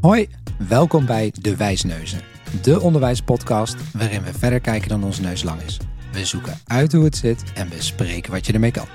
Hoi, 0.00 0.28
welkom 0.68 1.06
bij 1.06 1.32
De 1.40 1.56
Wijsneuzen, 1.56 2.20
de 2.62 2.80
onderwijspodcast 2.80 3.92
waarin 3.92 4.22
we 4.22 4.32
verder 4.32 4.60
kijken 4.60 4.88
dan 4.88 5.04
onze 5.04 5.22
neus 5.22 5.42
lang 5.42 5.60
is. 5.60 5.78
We 6.12 6.24
zoeken 6.24 6.58
uit 6.64 6.92
hoe 6.92 7.04
het 7.04 7.16
zit 7.16 7.52
en 7.54 7.68
bespreken 7.68 8.32
wat 8.32 8.46
je 8.46 8.52
ermee 8.52 8.70
kan. 8.70 8.86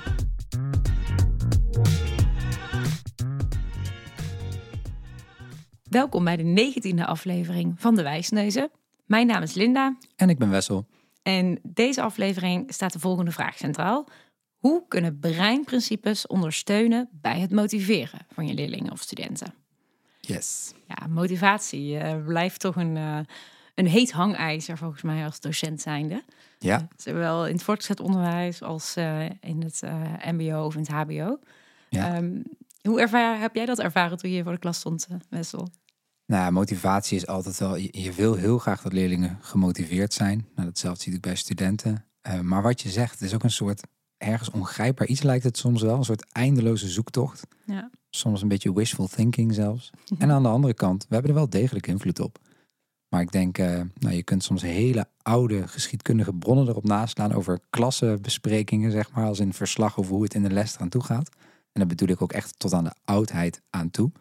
Welkom 5.90 6.24
bij 6.24 6.38
de 6.38 6.44
negentiende 6.44 7.06
aflevering 7.06 7.74
van 7.78 7.96
De 7.96 8.04
Wijsneuzen. 8.04 8.72
Mijn 9.06 9.28
naam 9.28 9.42
is 9.42 9.54
Linda 9.54 9.98
En 10.16 10.30
ik 10.30 10.38
ben 10.38 10.50
Wessel. 10.50 10.88
en 11.24 11.60
deze 11.64 12.02
aflevering 12.02 12.74
staat 12.74 12.94
de 12.94 13.00
volgende 13.00 13.32
vraag 13.32 13.58
centraal. 13.58 14.08
Hoe 14.58 14.86
kunnen 14.88 15.20
breinprincipes 15.20 16.28
ondersteunen 16.28 17.10
bij 17.12 17.40
het 17.40 17.52
motiveren 17.52 18.26
van 18.34 18.48
je 18.48 18.54
leerlingen 18.54 18.92
of 18.92 19.02
studenten? 19.02 19.65
Yes. 20.28 20.74
Ja, 20.88 21.08
motivatie 21.08 21.98
eh, 21.98 22.26
blijft 22.26 22.60
toch 22.60 22.76
een, 22.76 22.98
eh, 22.98 23.20
een 23.76 23.88
heet 23.88 24.12
hangijzer 24.12 24.78
volgens 24.78 25.02
mij 25.02 25.26
als 25.26 25.40
docent 25.40 25.82
zijnde. 25.82 26.24
Ja, 26.60 26.88
Zowel 26.98 27.46
in 27.46 27.54
het 27.54 27.64
voortgezet 27.64 28.00
onderwijs 28.00 28.62
als 28.62 28.96
eh, 28.96 29.30
in 29.40 29.64
het 29.64 29.82
mbo 30.32 30.66
of 30.66 30.74
in 30.74 30.80
het 30.80 30.90
hbo. 30.90 31.40
Ja. 31.90 32.16
Ehm, 32.16 32.42
hoe 32.82 33.02
ervaar, 33.02 33.40
heb 33.40 33.56
jij 33.56 33.66
dat 33.66 33.80
ervaren 33.80 34.18
toen 34.18 34.32
je 34.32 34.44
voor 34.44 34.52
de 34.52 34.60
klas 34.60 34.78
stond, 34.78 35.08
Wessel? 35.30 35.68
nou 36.26 36.52
motivatie 36.52 37.18
is 37.18 37.28
altijd 37.28 37.58
wel, 37.58 37.76
je, 37.76 37.90
je 37.92 38.14
wil 38.14 38.36
heel 38.36 38.58
graag 38.58 38.82
dat 38.82 38.94
leerlingen 38.94 39.38
gemotiveerd 39.42 40.14
zijn. 40.14 40.48
Nou, 40.56 40.68
datzelfde 40.68 41.04
zie 41.04 41.14
ik 41.14 41.22
bij 41.22 41.36
studenten. 41.36 42.06
Eh, 42.22 42.40
maar 42.40 42.62
wat 42.62 42.82
je 42.82 42.90
zegt, 42.90 43.12
het 43.12 43.22
is 43.22 43.34
ook 43.34 43.44
een 43.44 43.52
soort 43.52 43.82
ergens 44.18 44.52
ongrijpbaar 44.52 45.08
iets 45.08 45.22
lijkt 45.22 45.44
het 45.44 45.58
soms 45.58 45.82
wel. 45.82 45.98
Een 45.98 46.04
soort 46.04 46.32
eindeloze 46.32 46.90
zoektocht. 46.90 47.48
Ja. 47.66 47.90
Soms 48.16 48.42
een 48.42 48.48
beetje 48.48 48.74
wishful 48.74 49.08
thinking 49.08 49.54
zelfs. 49.54 49.90
En 50.18 50.32
aan 50.32 50.44
de 50.44 50.50
andere 50.50 50.74
kant, 50.74 51.06
we 51.08 51.14
hebben 51.14 51.32
er 51.32 51.38
wel 51.38 51.50
degelijk 51.50 51.88
invloed 51.88 52.20
op. 52.20 52.40
Maar 53.10 53.22
ik 53.22 53.32
denk, 53.32 53.58
eh, 53.58 53.82
nou, 54.00 54.16
je 54.16 54.24
kunt 54.24 54.44
soms 54.44 54.62
hele 54.62 55.08
oude 55.22 55.68
geschiedkundige 55.68 56.34
bronnen 56.34 56.68
erop 56.68 56.84
naslaan 56.84 57.34
over 57.34 57.60
klassenbesprekingen, 57.70 58.92
zeg 58.92 59.12
maar, 59.12 59.26
als 59.26 59.40
in 59.40 59.54
verslag 59.54 59.98
over 59.98 60.14
hoe 60.14 60.24
het 60.24 60.34
in 60.34 60.44
de 60.44 60.52
les 60.52 60.76
eraan 60.76 60.90
toe 60.90 61.04
gaat. 61.04 61.30
En 61.72 61.80
dat 61.80 61.88
bedoel 61.88 62.08
ik 62.08 62.22
ook 62.22 62.34
echt 62.34 62.60
tot 62.60 62.74
aan 62.74 62.84
de 62.84 62.94
oudheid 63.06 63.62
aan 63.70 63.92
toe. 63.92 64.12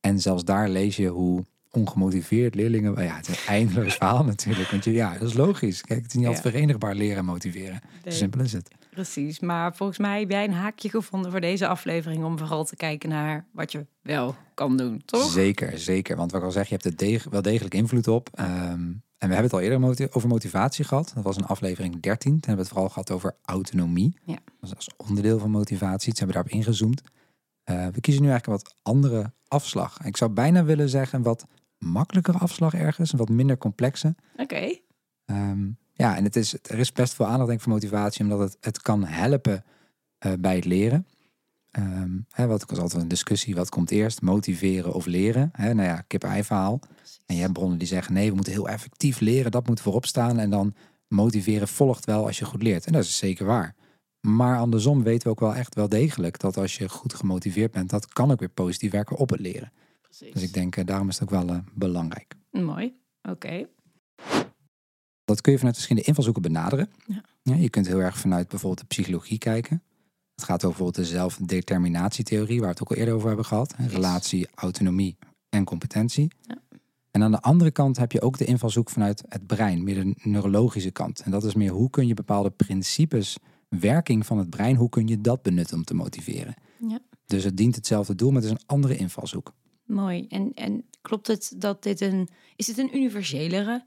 En 0.00 0.20
zelfs 0.20 0.44
daar 0.44 0.68
lees 0.68 0.96
je 0.96 1.08
hoe 1.08 1.44
ongemotiveerd 1.70 2.54
leerlingen, 2.54 3.02
ja, 3.02 3.16
het 3.16 3.28
is 3.28 3.36
een 3.36 3.46
eindeloos 3.46 3.94
verhaal 3.94 4.24
natuurlijk. 4.34 4.70
Want 4.70 4.84
je, 4.84 4.92
ja, 4.92 5.18
dat 5.18 5.28
is 5.28 5.34
logisch. 5.34 5.80
Kijk, 5.80 6.02
het 6.02 6.08
is 6.08 6.16
niet 6.16 6.26
altijd 6.26 6.54
verenigbaar 6.54 6.94
leren 6.94 7.18
en 7.18 7.24
motiveren. 7.24 7.80
Zo 8.04 8.10
simpel 8.10 8.40
is 8.40 8.52
het. 8.52 8.68
Precies, 9.04 9.40
maar 9.40 9.74
volgens 9.76 9.98
mij 9.98 10.20
heb 10.20 10.30
jij 10.30 10.44
een 10.44 10.52
haakje 10.52 10.88
gevonden 10.90 11.30
voor 11.30 11.40
deze 11.40 11.66
aflevering 11.66 12.24
om 12.24 12.38
vooral 12.38 12.64
te 12.64 12.76
kijken 12.76 13.08
naar 13.08 13.46
wat 13.52 13.72
je 13.72 13.86
wel 14.02 14.34
kan 14.54 14.76
doen, 14.76 15.02
toch? 15.04 15.30
Zeker, 15.30 15.78
zeker. 15.78 16.16
Want 16.16 16.30
wat 16.30 16.40
ik 16.40 16.46
al 16.46 16.52
zeg, 16.52 16.64
je 16.68 16.72
hebt 16.72 16.84
er 16.84 16.96
deg- 16.96 17.24
wel 17.30 17.42
degelijk 17.42 17.74
invloed 17.74 18.08
op. 18.08 18.28
Ehm, 18.34 18.50
en 18.50 19.28
we 19.28 19.34
hebben 19.34 19.42
het 19.42 19.52
al 19.52 19.60
eerder 19.60 20.08
over 20.16 20.28
motivatie 20.28 20.84
gehad. 20.84 21.12
Dat 21.14 21.24
was 21.24 21.36
in 21.36 21.44
aflevering 21.46 22.00
13. 22.00 22.30
Toen 22.30 22.38
hebben 22.40 22.54
we 22.56 22.60
het 22.62 22.68
vooral 22.70 22.88
gehad 22.88 23.10
over 23.10 23.36
autonomie. 23.44 24.18
Ja. 24.24 24.38
Dat 24.60 24.70
is 24.70 24.76
als 24.76 24.88
onderdeel 24.96 25.38
van 25.38 25.50
motivatie. 25.50 26.12
Toen 26.14 26.26
hebben 26.26 26.42
we 26.42 26.48
daarop 26.50 26.66
ingezoomd. 26.66 27.02
Eh, 27.64 27.86
we 27.86 28.00
kiezen 28.00 28.22
nu 28.22 28.28
eigenlijk 28.30 28.46
een 28.62 28.64
wat 28.70 28.74
andere 28.82 29.32
afslag. 29.48 30.00
Ik 30.04 30.16
zou 30.16 30.30
bijna 30.30 30.64
willen 30.64 30.88
zeggen 30.88 31.18
een 31.18 31.24
wat 31.24 31.46
makkelijkere 31.78 32.38
afslag 32.38 32.74
ergens. 32.74 33.12
Een 33.12 33.18
wat 33.18 33.28
minder 33.28 33.58
complexe. 33.58 34.14
Oké, 34.36 34.78
Ehm, 35.24 35.68
ja, 36.00 36.16
en 36.16 36.24
het 36.24 36.36
is, 36.36 36.54
er 36.62 36.78
is 36.78 36.92
best 36.92 37.14
veel 37.14 37.26
aandacht 37.26 37.46
denk 37.46 37.58
ik, 37.58 37.64
voor 37.64 37.72
motivatie, 37.72 38.22
omdat 38.24 38.38
het, 38.38 38.56
het 38.60 38.82
kan 38.82 39.04
helpen 39.04 39.64
eh, 40.18 40.32
bij 40.38 40.54
het 40.54 40.64
leren. 40.64 41.06
Ehm, 41.70 42.18
hè, 42.30 42.46
wat 42.46 42.62
ik 42.62 42.68
was 42.68 42.78
altijd 42.78 43.02
een 43.02 43.08
discussie, 43.08 43.54
wat 43.54 43.68
komt 43.68 43.90
eerst, 43.90 44.22
motiveren 44.22 44.92
of 44.92 45.06
leren? 45.06 45.50
Hè, 45.52 45.74
nou 45.74 45.88
ja, 45.88 46.04
kip-ei 46.06 46.44
verhaal. 46.44 46.80
En 47.26 47.34
je 47.34 47.40
hebt 47.40 47.52
bronnen 47.52 47.78
die 47.78 47.88
zeggen, 47.88 48.14
nee, 48.14 48.28
we 48.28 48.34
moeten 48.34 48.52
heel 48.52 48.68
effectief 48.68 49.20
leren, 49.20 49.50
dat 49.50 49.66
moet 49.66 49.80
voorop 49.80 50.06
staan. 50.06 50.38
En 50.38 50.50
dan 50.50 50.74
motiveren 51.08 51.68
volgt 51.68 52.04
wel 52.04 52.26
als 52.26 52.38
je 52.38 52.44
goed 52.44 52.62
leert. 52.62 52.86
En 52.86 52.92
dat 52.92 53.04
is 53.04 53.16
zeker 53.16 53.46
waar. 53.46 53.74
Maar 54.20 54.58
andersom 54.58 55.02
weten 55.02 55.22
we 55.22 55.30
ook 55.30 55.40
wel 55.40 55.54
echt 55.54 55.74
wel 55.74 55.88
degelijk 55.88 56.38
dat 56.38 56.56
als 56.56 56.76
je 56.76 56.88
goed 56.88 57.14
gemotiveerd 57.14 57.72
bent, 57.72 57.90
dat 57.90 58.06
kan 58.12 58.30
ook 58.30 58.40
weer 58.40 58.48
positief 58.48 58.90
werken 58.90 59.16
op 59.16 59.30
het 59.30 59.40
leren. 59.40 59.72
precies. 60.00 60.32
Dus 60.32 60.42
ik 60.42 60.52
denk, 60.52 60.76
eh, 60.76 60.84
daarom 60.84 61.08
is 61.08 61.18
het 61.18 61.22
ook 61.22 61.44
wel 61.44 61.48
eh, 61.48 61.58
belangrijk. 61.74 62.34
Mooi, 62.50 62.94
oké. 63.22 63.66
Dat 65.30 65.40
kun 65.40 65.52
je 65.52 65.58
vanuit 65.58 65.76
verschillende 65.76 66.08
invalshoeken 66.08 66.42
benaderen. 66.42 66.90
Ja. 67.42 67.54
je 67.54 67.70
kunt 67.70 67.86
heel 67.86 67.98
erg 67.98 68.18
vanuit 68.18 68.48
bijvoorbeeld 68.48 68.80
de 68.80 68.94
psychologie 68.94 69.38
kijken. 69.38 69.82
Het 70.34 70.44
gaat 70.44 70.64
over 70.64 70.76
bijvoorbeeld 70.76 71.06
de 71.06 71.12
zelfdeterminatietheorie, 71.12 72.60
waar 72.60 72.68
we 72.68 72.72
het 72.72 72.82
ook 72.82 72.90
al 72.90 72.96
eerder 72.96 73.14
over 73.14 73.26
hebben 73.26 73.44
gehad. 73.44 73.74
Yes. 73.78 73.92
Relatie, 73.92 74.48
autonomie 74.54 75.16
en 75.48 75.64
competentie. 75.64 76.32
Ja. 76.40 76.58
En 77.10 77.22
aan 77.22 77.30
de 77.30 77.40
andere 77.40 77.70
kant 77.70 77.96
heb 77.96 78.12
je 78.12 78.20
ook 78.20 78.38
de 78.38 78.44
invalshoek 78.44 78.90
vanuit 78.90 79.24
het 79.28 79.46
brein, 79.46 79.84
meer 79.84 80.04
de 80.04 80.14
neurologische 80.22 80.90
kant. 80.90 81.20
En 81.20 81.30
dat 81.30 81.44
is 81.44 81.54
meer 81.54 81.70
hoe 81.70 81.90
kun 81.90 82.06
je 82.06 82.14
bepaalde 82.14 82.50
principes, 82.50 83.36
werking 83.68 84.26
van 84.26 84.38
het 84.38 84.50
brein, 84.50 84.76
hoe 84.76 84.88
kun 84.88 85.06
je 85.06 85.20
dat 85.20 85.42
benutten 85.42 85.76
om 85.76 85.84
te 85.84 85.94
motiveren. 85.94 86.54
Ja. 86.88 86.98
Dus 87.26 87.44
het 87.44 87.56
dient 87.56 87.74
hetzelfde 87.74 88.14
doel, 88.14 88.30
maar 88.30 88.42
het 88.42 88.50
is 88.50 88.56
een 88.56 88.66
andere 88.66 88.96
invalshoek. 88.96 89.54
Mooi. 89.84 90.26
En, 90.28 90.52
en 90.54 90.84
klopt 91.00 91.26
het 91.26 91.52
dat 91.56 91.82
dit 91.82 92.00
een... 92.00 92.28
Is 92.56 92.66
dit 92.66 92.78
een 92.78 92.96
universelere 92.96 93.84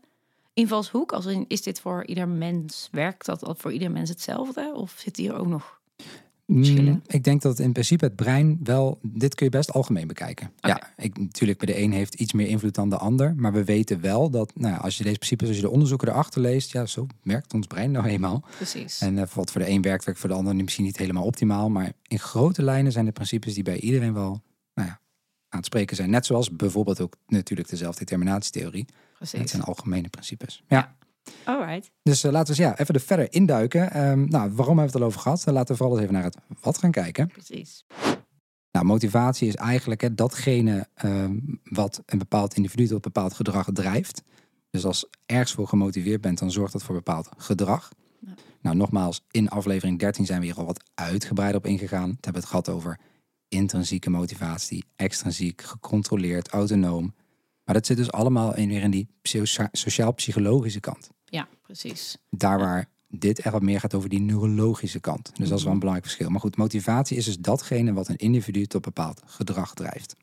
invalshoek? 0.53 1.11
Als 1.11 1.25
in, 1.25 1.45
is 1.47 1.61
dit 1.61 1.79
voor 1.79 2.05
ieder 2.05 2.27
mens, 2.27 2.87
werkt 2.91 3.25
dat 3.25 3.43
al 3.43 3.55
voor 3.55 3.73
ieder 3.73 3.91
mens 3.91 4.09
hetzelfde? 4.09 4.71
Of 4.75 4.95
zit 4.97 5.17
hier 5.17 5.35
ook 5.35 5.47
nog... 5.47 5.81
Verschillen? 6.47 6.93
Mm, 6.93 7.01
ik 7.07 7.23
denk 7.23 7.41
dat 7.41 7.59
in 7.59 7.71
principe 7.71 8.05
het 8.05 8.15
brein 8.15 8.59
wel, 8.63 8.99
dit 9.01 9.35
kun 9.35 9.45
je 9.45 9.51
best 9.51 9.73
algemeen 9.73 10.07
bekijken. 10.07 10.51
Ja, 10.59 10.93
ik, 10.97 11.17
natuurlijk 11.17 11.59
bij 11.59 11.73
de 11.73 11.81
een 11.81 11.91
heeft 11.91 12.13
iets 12.13 12.33
meer 12.33 12.47
invloed 12.47 12.75
dan 12.75 12.89
de 12.89 12.97
ander, 12.97 13.35
maar 13.35 13.53
we 13.53 13.63
weten 13.63 14.01
wel 14.01 14.29
dat, 14.29 14.51
nou 14.55 14.73
ja, 14.73 14.79
als 14.79 14.97
je 14.97 15.03
deze 15.03 15.17
principes, 15.17 15.47
als 15.47 15.57
je 15.57 15.63
de 15.63 15.69
onderzoeken 15.69 16.07
erachter 16.07 16.41
leest, 16.41 16.71
ja, 16.71 16.85
zo 16.85 17.07
werkt 17.21 17.53
ons 17.53 17.67
brein 17.67 17.91
nou 17.91 18.05
eenmaal. 18.05 18.43
Precies. 18.55 18.99
En 18.99 19.17
eh, 19.17 19.27
wat 19.33 19.51
voor 19.51 19.61
de 19.61 19.69
een 19.69 19.81
werkt, 19.81 20.05
werkt 20.05 20.19
voor 20.19 20.29
de 20.29 20.35
ander 20.35 20.55
misschien 20.55 20.85
niet 20.85 20.97
helemaal 20.97 21.23
optimaal, 21.23 21.69
maar 21.69 21.91
in 22.07 22.19
grote 22.19 22.63
lijnen 22.63 22.91
zijn 22.91 23.05
de 23.05 23.11
principes 23.11 23.53
die 23.53 23.63
bij 23.63 23.79
iedereen 23.79 24.13
wel, 24.13 24.41
nou 24.73 24.87
ja, 24.87 24.99
aan 25.49 25.59
het 25.59 25.65
spreken 25.65 25.95
zijn. 25.95 26.09
Net 26.09 26.25
zoals 26.25 26.55
bijvoorbeeld 26.55 27.01
ook 27.01 27.15
natuurlijk 27.27 27.69
de 27.69 27.75
zelfdeterminatietheorie. 29.25 29.29
Het 29.29 29.29
Precies. 29.29 29.51
zijn 29.51 29.63
algemene 29.63 30.09
principes. 30.09 30.63
Ja. 30.67 30.95
Alright. 31.43 31.91
Dus 32.03 32.23
eh, 32.23 32.31
laten 32.31 32.55
we 32.55 32.61
eens, 32.61 32.69
ja, 32.69 32.79
even 32.79 32.93
er 32.95 33.01
verder 33.01 33.33
induiken. 33.33 33.91
Ehm, 33.91 34.25
nou, 34.29 34.51
waarom 34.51 34.55
hebben 34.57 34.75
we 34.75 34.81
het 34.81 34.95
al 34.95 35.03
over 35.03 35.19
gehad? 35.19 35.43
Eh, 35.47 35.53
laten 35.53 35.71
we 35.71 35.77
vooral 35.77 35.95
eens 35.95 36.03
even 36.03 36.13
naar 36.13 36.23
het 36.23 36.37
wat 36.61 36.77
gaan 36.77 36.91
kijken. 36.91 37.27
Precies. 37.27 37.85
Nou, 38.71 38.85
motivatie 38.85 39.47
is 39.47 39.55
eigenlijk 39.55 40.01
hè, 40.01 40.13
datgene 40.13 40.87
ehm, 40.93 41.39
wat 41.63 42.01
een 42.05 42.17
bepaald 42.17 42.55
individu 42.55 42.87
tot 42.87 43.01
bepaald 43.01 43.33
gedrag 43.33 43.67
drijft. 43.73 44.23
Dus 44.69 44.85
als 44.85 45.07
ergens 45.25 45.53
voor 45.53 45.67
gemotiveerd 45.67 46.21
bent, 46.21 46.39
dan 46.39 46.51
zorgt 46.51 46.73
dat 46.73 46.83
voor 46.83 46.95
bepaald 46.95 47.29
gedrag. 47.37 47.89
Ja. 48.19 48.33
Nou, 48.61 48.75
nogmaals, 48.75 49.25
in 49.31 49.49
aflevering 49.49 49.99
13 49.99 50.25
zijn 50.25 50.39
we 50.39 50.45
hier 50.45 50.55
al 50.55 50.65
wat 50.65 50.83
uitgebreider 50.93 51.57
op 51.57 51.65
ingegaan. 51.65 52.09
We 52.09 52.17
hebben 52.21 52.41
het 52.41 52.49
gehad 52.49 52.69
over 52.69 52.99
intrinsieke 53.47 54.09
motivatie, 54.09 54.83
extrinsiek, 54.95 55.61
gecontroleerd, 55.61 56.47
autonoom. 56.47 57.13
Maar 57.65 57.75
dat 57.75 57.85
zit 57.85 57.97
dus 57.97 58.11
allemaal 58.11 58.55
in, 58.55 58.67
weer 58.69 58.81
in 58.81 58.91
die 58.91 59.07
psycho- 59.21 59.67
sociaal-psychologische 59.71 60.79
kant. 60.79 61.09
Ja, 61.25 61.47
precies. 61.61 62.17
Daar 62.29 62.59
waar 62.59 62.89
dit 63.07 63.39
echt 63.39 63.53
wat 63.53 63.61
meer 63.61 63.79
gaat 63.79 63.93
over 63.93 64.09
die 64.09 64.21
neurologische 64.21 64.99
kant. 64.99 65.31
Dus 65.35 65.49
dat 65.49 65.57
is 65.57 65.63
wel 65.63 65.73
een 65.73 65.79
belangrijk 65.79 66.09
verschil. 66.09 66.29
Maar 66.31 66.39
goed, 66.39 66.57
motivatie 66.57 67.17
is 67.17 67.25
dus 67.25 67.37
datgene 67.37 67.93
wat 67.93 68.07
een 68.07 68.15
individu 68.15 68.65
tot 68.65 68.81
bepaald 68.81 69.21
gedrag 69.25 69.73
drijft. 69.73 70.15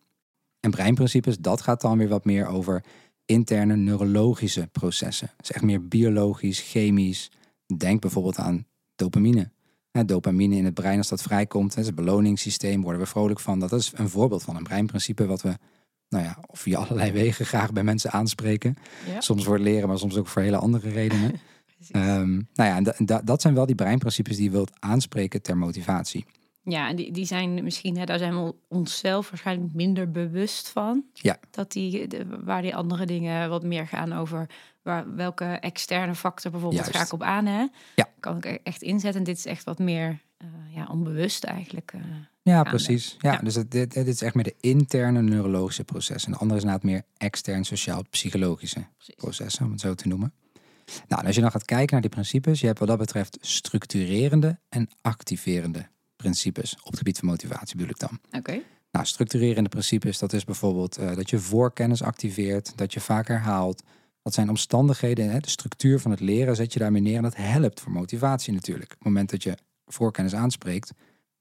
En 0.61 0.71
breinprincipes, 0.71 1.39
dat 1.39 1.61
gaat 1.61 1.81
dan 1.81 1.99
weer 1.99 2.09
wat 2.09 2.25
meer 2.25 2.47
over 2.47 2.85
interne 3.25 3.77
neurologische 3.77 4.69
processen. 4.73 5.31
Dus 5.37 5.53
echt 5.53 5.65
meer 5.65 5.89
biologisch, 5.89 6.61
chemisch. 6.61 7.31
Denk 7.77 8.01
bijvoorbeeld 8.01 8.39
aan 8.39 8.67
dopamine. 8.95 9.51
Dopamine 10.07 10.57
in 10.57 10.65
het 10.65 10.75
brein, 10.75 10.99
als 10.99 11.09
dat 11.09 11.23
vrijkomt, 11.23 11.77
is 11.77 11.87
het 11.87 11.95
beloningssysteem, 11.95 12.83
worden 12.83 13.01
we 13.01 13.07
vrolijk 13.07 13.41
van. 13.41 13.59
Dat 13.59 13.73
is 13.73 13.93
een 13.95 14.09
voorbeeld 14.09 14.43
van 14.43 14.57
een 14.57 14.63
breinprincipe 14.63 15.27
wat 15.27 15.43
we, 15.43 15.57
nou 16.11 16.25
ja, 16.25 16.39
via 16.53 16.79
allerlei 16.79 17.13
wegen 17.23 17.47
graag 17.47 17.73
bij 17.73 17.83
mensen 17.85 18.11
aanspreken. 18.11 18.77
Ja. 19.13 19.21
Soms 19.21 19.45
voor 19.45 19.55
het 19.55 19.63
leren, 19.63 19.89
maar 19.89 19.99
soms 19.99 20.17
ook 20.17 20.27
voor 20.27 20.43
hele 20.43 20.57
andere 20.57 20.91
redenen. 20.91 21.33
Ehm, 21.91 22.31
nou 22.33 22.45
ja, 22.71 22.77
en 22.77 22.83
da- 22.85 22.95
da- 22.99 23.23
dat 23.25 23.41
zijn 23.43 23.55
wel 23.55 23.67
die 23.67 23.75
breinprincipes 23.75 24.37
die 24.37 24.45
je 24.45 24.51
wilt 24.51 24.73
aanspreken 24.81 25.43
ter 25.43 25.57
motivatie. 25.57 26.27
Ja, 26.63 26.89
en 26.89 26.97
die, 26.97 27.13
die 27.13 27.25
zijn 27.25 27.65
misschien, 27.65 27.97
hè, 27.99 28.05
daar 28.05 28.19
zijn 28.19 28.45
we 28.45 28.55
onszelf 28.69 29.31
waarschijnlijk 29.31 29.75
minder 29.75 30.11
bewust 30.11 30.69
van. 30.69 31.05
Ja. 31.13 31.37
Dat 31.51 31.73
die, 31.73 32.07
de- 32.07 32.27
waar 32.45 32.63
die 32.63 32.75
andere 32.77 33.07
dingen 33.07 33.49
wat 33.49 33.63
meer 33.65 33.87
gaan 33.87 34.13
over 34.13 34.47
waar, 34.83 35.15
welke 35.15 35.45
externe 35.45 36.15
factor 36.15 36.51
bijvoorbeeld 36.51 36.83
Juist. 36.83 36.97
ga 36.99 37.05
ik 37.05 37.13
op 37.13 37.23
aan. 37.23 37.47
Hè? 37.47 37.67
Ja. 37.95 38.09
Kan 38.21 38.37
ik 38.37 38.45
echt 38.45 38.83
inzetten. 38.83 39.21
En 39.21 39.27
dit 39.27 39.37
is 39.37 39.47
echt 39.47 39.65
wat 39.65 39.79
meer 39.79 40.19
eh, 40.37 40.47
ja, 40.75 40.87
onbewust 40.91 41.45
eigenlijk. 41.45 41.93
eh. 41.95 42.01
Ja, 42.51 42.63
precies. 42.63 43.17
Ja, 43.19 43.33
Ja. 43.33 43.39
Dus 43.39 43.55
het, 43.55 43.71
dit, 43.71 43.93
dit 43.93 44.07
is 44.07 44.23
echt 44.23 44.35
meer 44.35 44.45
de 44.45 44.55
interne 44.61 45.23
neurologische 45.23 45.85
processen. 45.85 46.27
En 46.27 46.33
de 46.33 46.39
andere 46.39 46.59
is 46.59 46.65
inderdaad 46.65 46.91
meer 46.91 47.03
extern 47.17 47.65
sociaal-psychologische 47.65 48.87
processen, 49.17 49.65
om 49.65 49.71
het 49.71 49.81
zo 49.81 49.95
te 49.95 50.09
noemen. 50.09 50.33
Nou, 51.09 51.27
als 51.27 51.35
je 51.35 51.41
dan 51.41 51.51
gaat 51.51 51.65
kijken 51.65 51.93
naar 51.93 52.01
die 52.01 52.11
principes, 52.11 52.61
je 52.61 52.67
hebt 52.67 52.79
wat 52.79 52.89
dat 52.89 52.99
betreft 52.99 53.39
structurerende 53.41 54.59
en 54.69 54.89
activerende 55.01 55.89
principes 56.17 56.77
op 56.79 56.87
het 56.87 56.99
gebied 56.99 57.19
van 57.19 57.29
motivatie 57.29 57.77
bedoel 57.77 57.91
ik 57.91 57.99
dan. 57.99 58.19
Oké. 58.31 58.61
Nou, 58.91 59.07
structurerende 59.07 59.69
principes, 59.69 60.19
dat 60.19 60.33
is 60.33 60.45
bijvoorbeeld 60.45 60.97
eh, 60.97 61.15
dat 61.15 61.31
je 61.31 61.39
voorkennis 61.39 62.03
activeert, 62.03 62.73
dat 62.77 62.93
je 62.93 63.01
vaak 63.01 63.29
herhaalt. 63.29 63.83
Dat 64.23 64.35
zijn 64.35 64.49
omstandigheden, 64.49 65.31
hè, 65.31 65.39
de 65.39 65.49
structuur 65.49 66.01
van 66.01 66.11
het 66.11 66.21
leren 66.21 66.57
zet 66.57 66.73
je 66.73 66.79
daarmee 66.79 67.03
neer 67.03 67.17
en 67.17 67.23
dat 67.23 67.37
helpt 67.37 67.81
voor 67.81 67.93
motivatie 67.93 68.53
natuurlijk. 68.53 68.93
Op 68.93 68.99
het 68.99 69.05
moment 69.05 69.31
dat 69.31 69.43
je 69.43 69.57
voorkennis 69.87 70.35
aanspreekt, 70.35 70.93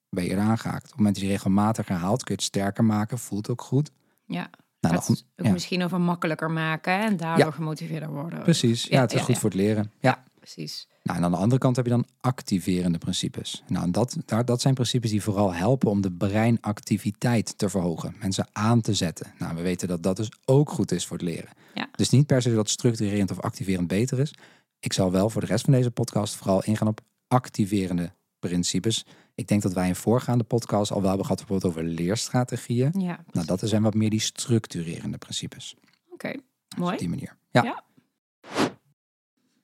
ben 0.10 0.24
je 0.24 0.30
eraan 0.30 0.58
gehaakt. 0.58 0.84
Op 0.84 0.90
het 0.90 0.98
moment 0.98 1.16
dat 1.16 1.24
je 1.24 1.30
regelmatig 1.30 1.88
herhaalt, 1.88 2.24
kun 2.24 2.36
je 2.36 2.42
het 2.42 2.50
sterker 2.50 2.84
maken, 2.84 3.18
voelt 3.18 3.50
ook 3.50 3.62
goed. 3.62 3.92
Ja, 4.26 4.50
Nou, 4.80 4.96
gaat 4.96 5.08
dan- 5.08 5.16
het 5.16 5.26
ook 5.38 5.46
ja. 5.46 5.52
misschien 5.52 5.84
over 5.84 6.02
makkelijker 6.02 6.52
maken 6.52 6.94
hè, 6.94 7.06
en 7.06 7.18
daardoor 7.18 7.54
gemotiveerder 7.54 8.10
worden. 8.10 8.42
Precies, 8.44 8.84
ja, 8.84 8.96
Ja, 8.96 9.02
het 9.02 9.14
is 9.14 9.22
goed 9.22 9.38
voor 9.38 9.50
het 9.50 9.60
leren. 9.60 9.92
Ja. 10.00 10.24
Precies. 10.40 10.88
Nou, 11.04 11.18
en 11.18 11.24
aan 11.26 11.32
de 11.32 11.38
andere 11.38 11.60
kant 11.62 11.76
heb 11.76 11.86
je 11.86 11.92
dan 11.92 12.06
activerende 12.22 12.98
principes. 12.98 13.64
Nou, 13.68 13.84
en 13.86 13.92
dat, 13.92 14.18
daar, 14.26 14.46
dat 14.46 14.62
zijn 14.62 14.74
principes 14.74 15.10
die 15.10 15.22
vooral 15.24 15.54
helpen 15.54 15.90
om 15.90 16.02
de 16.02 16.12
breinactiviteit 16.12 17.58
te 17.58 17.70
verhogen. 17.70 18.16
Mensen 18.20 18.48
aan 18.52 18.82
te 18.82 18.94
zetten. 18.94 19.34
Nou, 19.38 19.56
we 19.56 19.62
weten 19.62 19.88
dat 19.88 20.04
dat 20.04 20.16
dus 20.16 20.32
ook 20.46 20.70
goed 20.70 20.92
is 20.92 21.06
voor 21.06 21.18
het 21.18 21.26
leren. 21.26 21.50
Ja. 21.74 21.90
Dus 21.92 22.10
niet 22.10 22.26
per 22.26 22.42
se 22.42 22.54
dat 22.54 22.70
structurerend 22.70 23.32
of 23.32 23.40
activerend 23.40 23.88
beter 23.88 24.20
is. 24.20 24.34
Ik 24.80 24.94
zal 24.94 25.12
wel 25.12 25.30
voor 25.30 25.42
de 25.42 25.48
rest 25.48 25.64
van 25.66 25.74
deze 25.74 25.92
podcast 25.92 26.36
vooral 26.36 26.64
ingaan 26.64 26.88
op 26.88 27.00
activerende 27.28 28.12
principes. 28.40 29.06
Ik 29.40 29.48
denk 29.48 29.62
dat 29.62 29.74
wij 29.74 29.88
in 29.88 29.96
voorgaande 29.96 30.44
podcast 30.44 30.92
al 30.92 31.00
wel 31.00 31.08
hebben 31.08 31.26
gehad 31.26 31.46
bijvoorbeeld 31.46 31.72
over 31.78 31.84
leerstrategieën. 31.94 32.92
Ja, 32.98 33.24
Nou, 33.32 33.46
dat 33.46 33.62
zijn 33.64 33.82
wat 33.82 33.94
meer 33.94 34.10
die 34.10 34.20
structurerende 34.20 35.18
principes. 35.18 35.76
oké. 36.12 36.32
Dus 36.32 36.78
Mooi. 36.78 36.94
op 36.94 37.00
die 37.00 37.10
manier. 37.10 37.38
Ja. 37.52 37.64
Ja, 37.64 37.84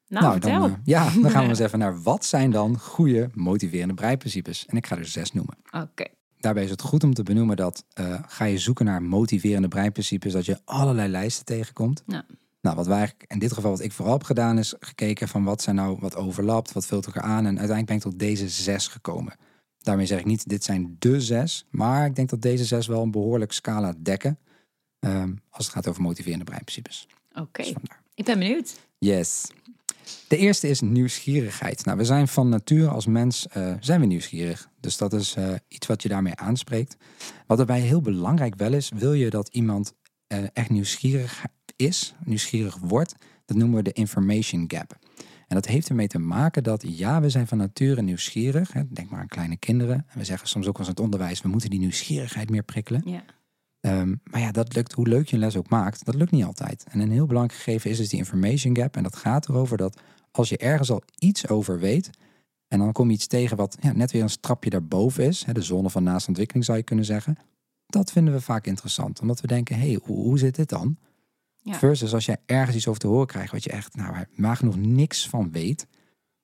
Nou, 0.08 0.32
vertel. 0.32 0.60
dan, 0.60 0.70
eh, 0.72 0.78
ja, 0.84 1.10
dan 1.22 1.32
gaan 1.32 1.44
we 1.44 1.50
eens 1.54 1.60
even 1.60 1.80
naar 1.80 2.02
wat 2.02 2.26
zijn 2.26 2.52
dan 2.52 2.80
goede 2.80 3.30
motiverende 3.34 3.94
breinprincipes. 3.94 4.66
En 4.66 4.78
ik 4.78 4.88
ga 4.88 4.98
er 4.98 5.06
zes 5.06 5.32
noemen. 5.32 5.58
Oké. 5.72 6.06
Daarbij 6.40 6.64
is 6.64 6.70
het 6.70 6.82
goed 6.82 7.04
om 7.04 7.14
te 7.14 7.24
benoemen 7.24 7.56
dat 7.56 7.86
eh, 7.94 8.24
ga 8.28 8.46
je 8.46 8.58
zoeken 8.58 8.86
naar 8.86 9.02
motiverende 9.04 9.68
breinprincipes, 9.68 10.34
dat 10.34 10.46
je 10.46 10.60
allerlei 10.66 11.10
lijsten 11.10 11.46
tegenkomt. 11.46 12.04
Ja. 12.08 12.26
Nou, 12.62 12.76
wat 12.76 12.88
wij 12.88 12.98
eigenlijk 12.98 13.32
in 13.32 13.40
dit 13.40 13.54
geval, 13.54 13.72
wat 13.72 13.82
ik 13.82 13.92
vooral 13.92 14.14
heb 14.14 14.24
gedaan, 14.24 14.58
is 14.58 14.76
gekeken 14.80 15.28
van 15.28 15.44
wat 15.44 15.62
zijn 15.62 15.76
nou 15.76 15.98
wat 16.00 16.16
overlapt, 16.16 16.72
wat 16.72 16.86
vult 16.86 17.06
elkaar 17.06 17.24
aan. 17.24 17.46
En 17.46 17.60
uiteindelijk 17.60 17.86
ben 17.86 17.96
ik 17.96 18.02
tot 18.02 18.20
deze 18.20 18.50
zes 18.50 18.88
gekomen. 18.88 19.34
Daarmee 19.86 20.06
zeg 20.06 20.20
ik 20.20 20.26
niet, 20.26 20.50
dit 20.50 20.64
zijn 20.64 20.96
de 21.00 21.22
zes, 21.22 21.66
maar 21.70 22.06
ik 22.06 22.16
denk 22.16 22.30
dat 22.30 22.42
deze 22.42 22.66
zes 22.66 22.88
wel 22.88 23.02
een 23.02 23.12
behoorlijk 23.12 23.52
scala 23.52 23.94
dekken. 23.98 24.40
ehm, 25.00 25.34
als 25.50 25.66
het 25.66 25.76
gaat 25.76 25.88
over 25.88 26.02
motiverende 26.02 26.46
breinprincipes. 26.46 27.08
Oké. 27.34 27.64
Dus. 27.64 27.74
Ik 28.16 28.26
ben 28.26 28.40
benieuwd. 28.40 28.76
Yes. 28.98 29.48
De 30.28 30.38
eerste 30.38 30.68
is 30.68 30.82
nieuwsgierigheid. 30.82 31.86
Nou, 31.86 31.98
we 31.98 32.04
zijn 32.04 32.28
van 32.28 32.50
nature 32.50 32.88
als 32.88 33.06
mens 33.06 33.48
eh, 33.48 33.74
zijn 33.80 34.00
we 34.00 34.06
nieuwsgierig. 34.06 34.70
Dus 34.80 34.98
dat 34.98 35.14
is 35.14 35.36
eh, 35.36 35.54
iets 35.68 35.88
wat 35.88 36.02
je 36.02 36.10
daarmee 36.10 36.36
aanspreekt. 36.36 36.98
Wat 37.48 37.60
erbij 37.60 37.80
heel 37.80 38.02
belangrijk 38.02 38.56
wel 38.56 38.74
is, 38.74 38.92
wil 38.96 39.14
je 39.14 39.30
dat 39.30 39.48
iemand 39.48 39.94
eh, 40.28 40.40
echt 40.54 40.70
nieuwsgierig 40.70 41.46
is, 41.76 42.14
nieuwsgierig 42.24 42.78
wordt, 42.82 43.16
dat 43.46 43.58
noemen 43.58 43.78
we 43.78 43.84
de 43.84 43.94
information 43.94 44.66
gap. 44.68 44.98
En 45.48 45.56
dat 45.56 45.66
heeft 45.66 45.90
ermee 45.90 46.08
te 46.08 46.20
maken 46.20 46.64
dat 46.64 46.84
ja, 46.88 47.22
we 47.22 47.30
zijn 47.30 47.48
van 47.48 47.58
nature 47.58 48.02
nieuwsgierig. 48.02 48.74
Hè, 48.74 48.82
denk 48.90 49.10
maar 49.10 49.20
aan 49.20 49.28
kleine 49.28 49.58
kinderen. 49.58 50.06
En 50.08 50.18
we 50.18 50.24
zeggen 50.24 50.48
soms 50.48 50.68
ook 50.68 50.78
als 50.78 50.88
het 50.88 51.00
onderwijs, 51.00 51.42
we 51.42 51.48
moeten 51.48 51.70
die 51.70 51.80
nieuwsgierigheid 51.80 52.50
meer 52.50 52.64
prikkelen. 52.64 53.02
Ja. 53.06 53.24
Ehm, 53.80 54.16
maar 54.24 54.42
ja, 54.42 54.52
dat 54.52 54.76
lukt, 54.76 54.94
hoe 54.94 55.08
leuk 55.08 55.28
je 55.28 55.34
een 55.34 55.42
les 55.42 55.58
ook 55.58 55.70
maakt, 55.70 56.06
dat 56.06 56.16
lukt 56.16 56.32
niet 56.32 56.44
altijd. 56.44 56.86
En 56.90 57.00
een 57.00 57.12
heel 57.12 57.26
belangrijk 57.26 57.60
gegeven 57.60 57.90
is 57.90 57.98
dus 57.98 58.10
die 58.10 58.20
information 58.20 58.78
gap. 58.78 58.96
En 58.96 59.04
dat 59.04 59.16
gaat 59.16 59.50
erover 59.50 59.78
dat 59.78 60.02
als 60.32 60.50
je 60.50 60.58
ergens 60.58 60.92
al 60.92 61.04
iets 61.18 61.48
over 61.48 61.80
weet, 61.80 62.10
en 62.68 62.80
dan 62.80 62.92
kom 62.92 63.08
je 63.08 63.14
iets 63.14 63.28
tegen 63.28 63.58
wat 63.58 63.78
ja, 63.80 63.92
net 63.92 64.12
weer 64.12 64.22
een 64.22 64.30
strapje 64.30 64.70
daarboven 64.70 65.24
is, 65.24 65.46
hè, 65.46 65.54
de 65.54 65.62
zone 65.62 65.90
van 65.90 66.04
naaste 66.04 66.28
ontwikkeling 66.28 66.66
zou 66.66 66.78
je 66.78 66.84
kunnen 66.84 67.06
zeggen, 67.06 67.38
dat 67.86 68.12
vinden 68.12 68.34
we 68.34 68.42
vaak 68.42 68.66
interessant. 68.68 69.22
Omdat 69.22 69.42
we 69.42 69.48
denken, 69.48 69.76
hé, 69.76 69.88
hey, 69.88 70.00
hoe, 70.04 70.18
hoe 70.18 70.40
zit 70.40 70.56
dit 70.56 70.70
dan? 70.70 70.98
Ja. 71.66 71.74
Versus 71.78 72.14
als 72.14 72.26
je 72.26 72.38
ergens 72.46 72.76
iets 72.76 72.88
over 72.88 73.00
te 73.02 73.08
horen 73.08 73.28
krijgt 73.28 73.52
wat 73.52 73.64
je 73.64 73.70
echt 73.70 73.96
nou, 73.96 74.16
nagenoeg 74.36 74.76
niks 74.76 75.30
van 75.30 75.52
weet, 75.52 75.88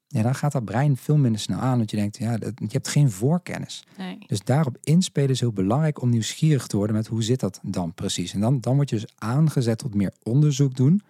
ja, 0.08 0.22
dan 0.22 0.36
gaat 0.36 0.52
dat 0.52 0.66
brein 0.66 0.98
veel 0.98 1.18
minder 1.18 1.42
snel 1.42 1.60
aan. 1.60 1.78
Want 1.78 1.92
je 1.92 1.98
denkt, 1.98 2.18
ja, 2.18 2.38
dat- 2.38 2.54
je 2.60 2.68
hebt 2.68 2.88
geen 2.88 3.12
voorkennis. 3.12 3.84
Nee. 3.98 4.18
Dus 4.28 4.44
daarop 4.44 4.78
inspelen 4.84 5.30
is 5.30 5.40
heel 5.40 5.52
belangrijk 5.52 6.02
om 6.02 6.10
nieuwsgierig 6.10 6.68
te 6.68 6.78
worden 6.78 6.96
met 6.96 7.08
hoe 7.08 7.24
zit 7.24 7.40
dat 7.40 7.60
dan 7.64 7.94
precies. 7.94 8.34
En 8.34 8.40
dan, 8.40 8.60
dan 8.62 8.76
word 8.76 8.90
je 8.90 8.96
dus 8.96 9.14
aangezet 9.18 9.78
tot 9.78 9.96
meer 9.96 10.14
onderzoek 10.24 10.76
doen. 10.76 11.02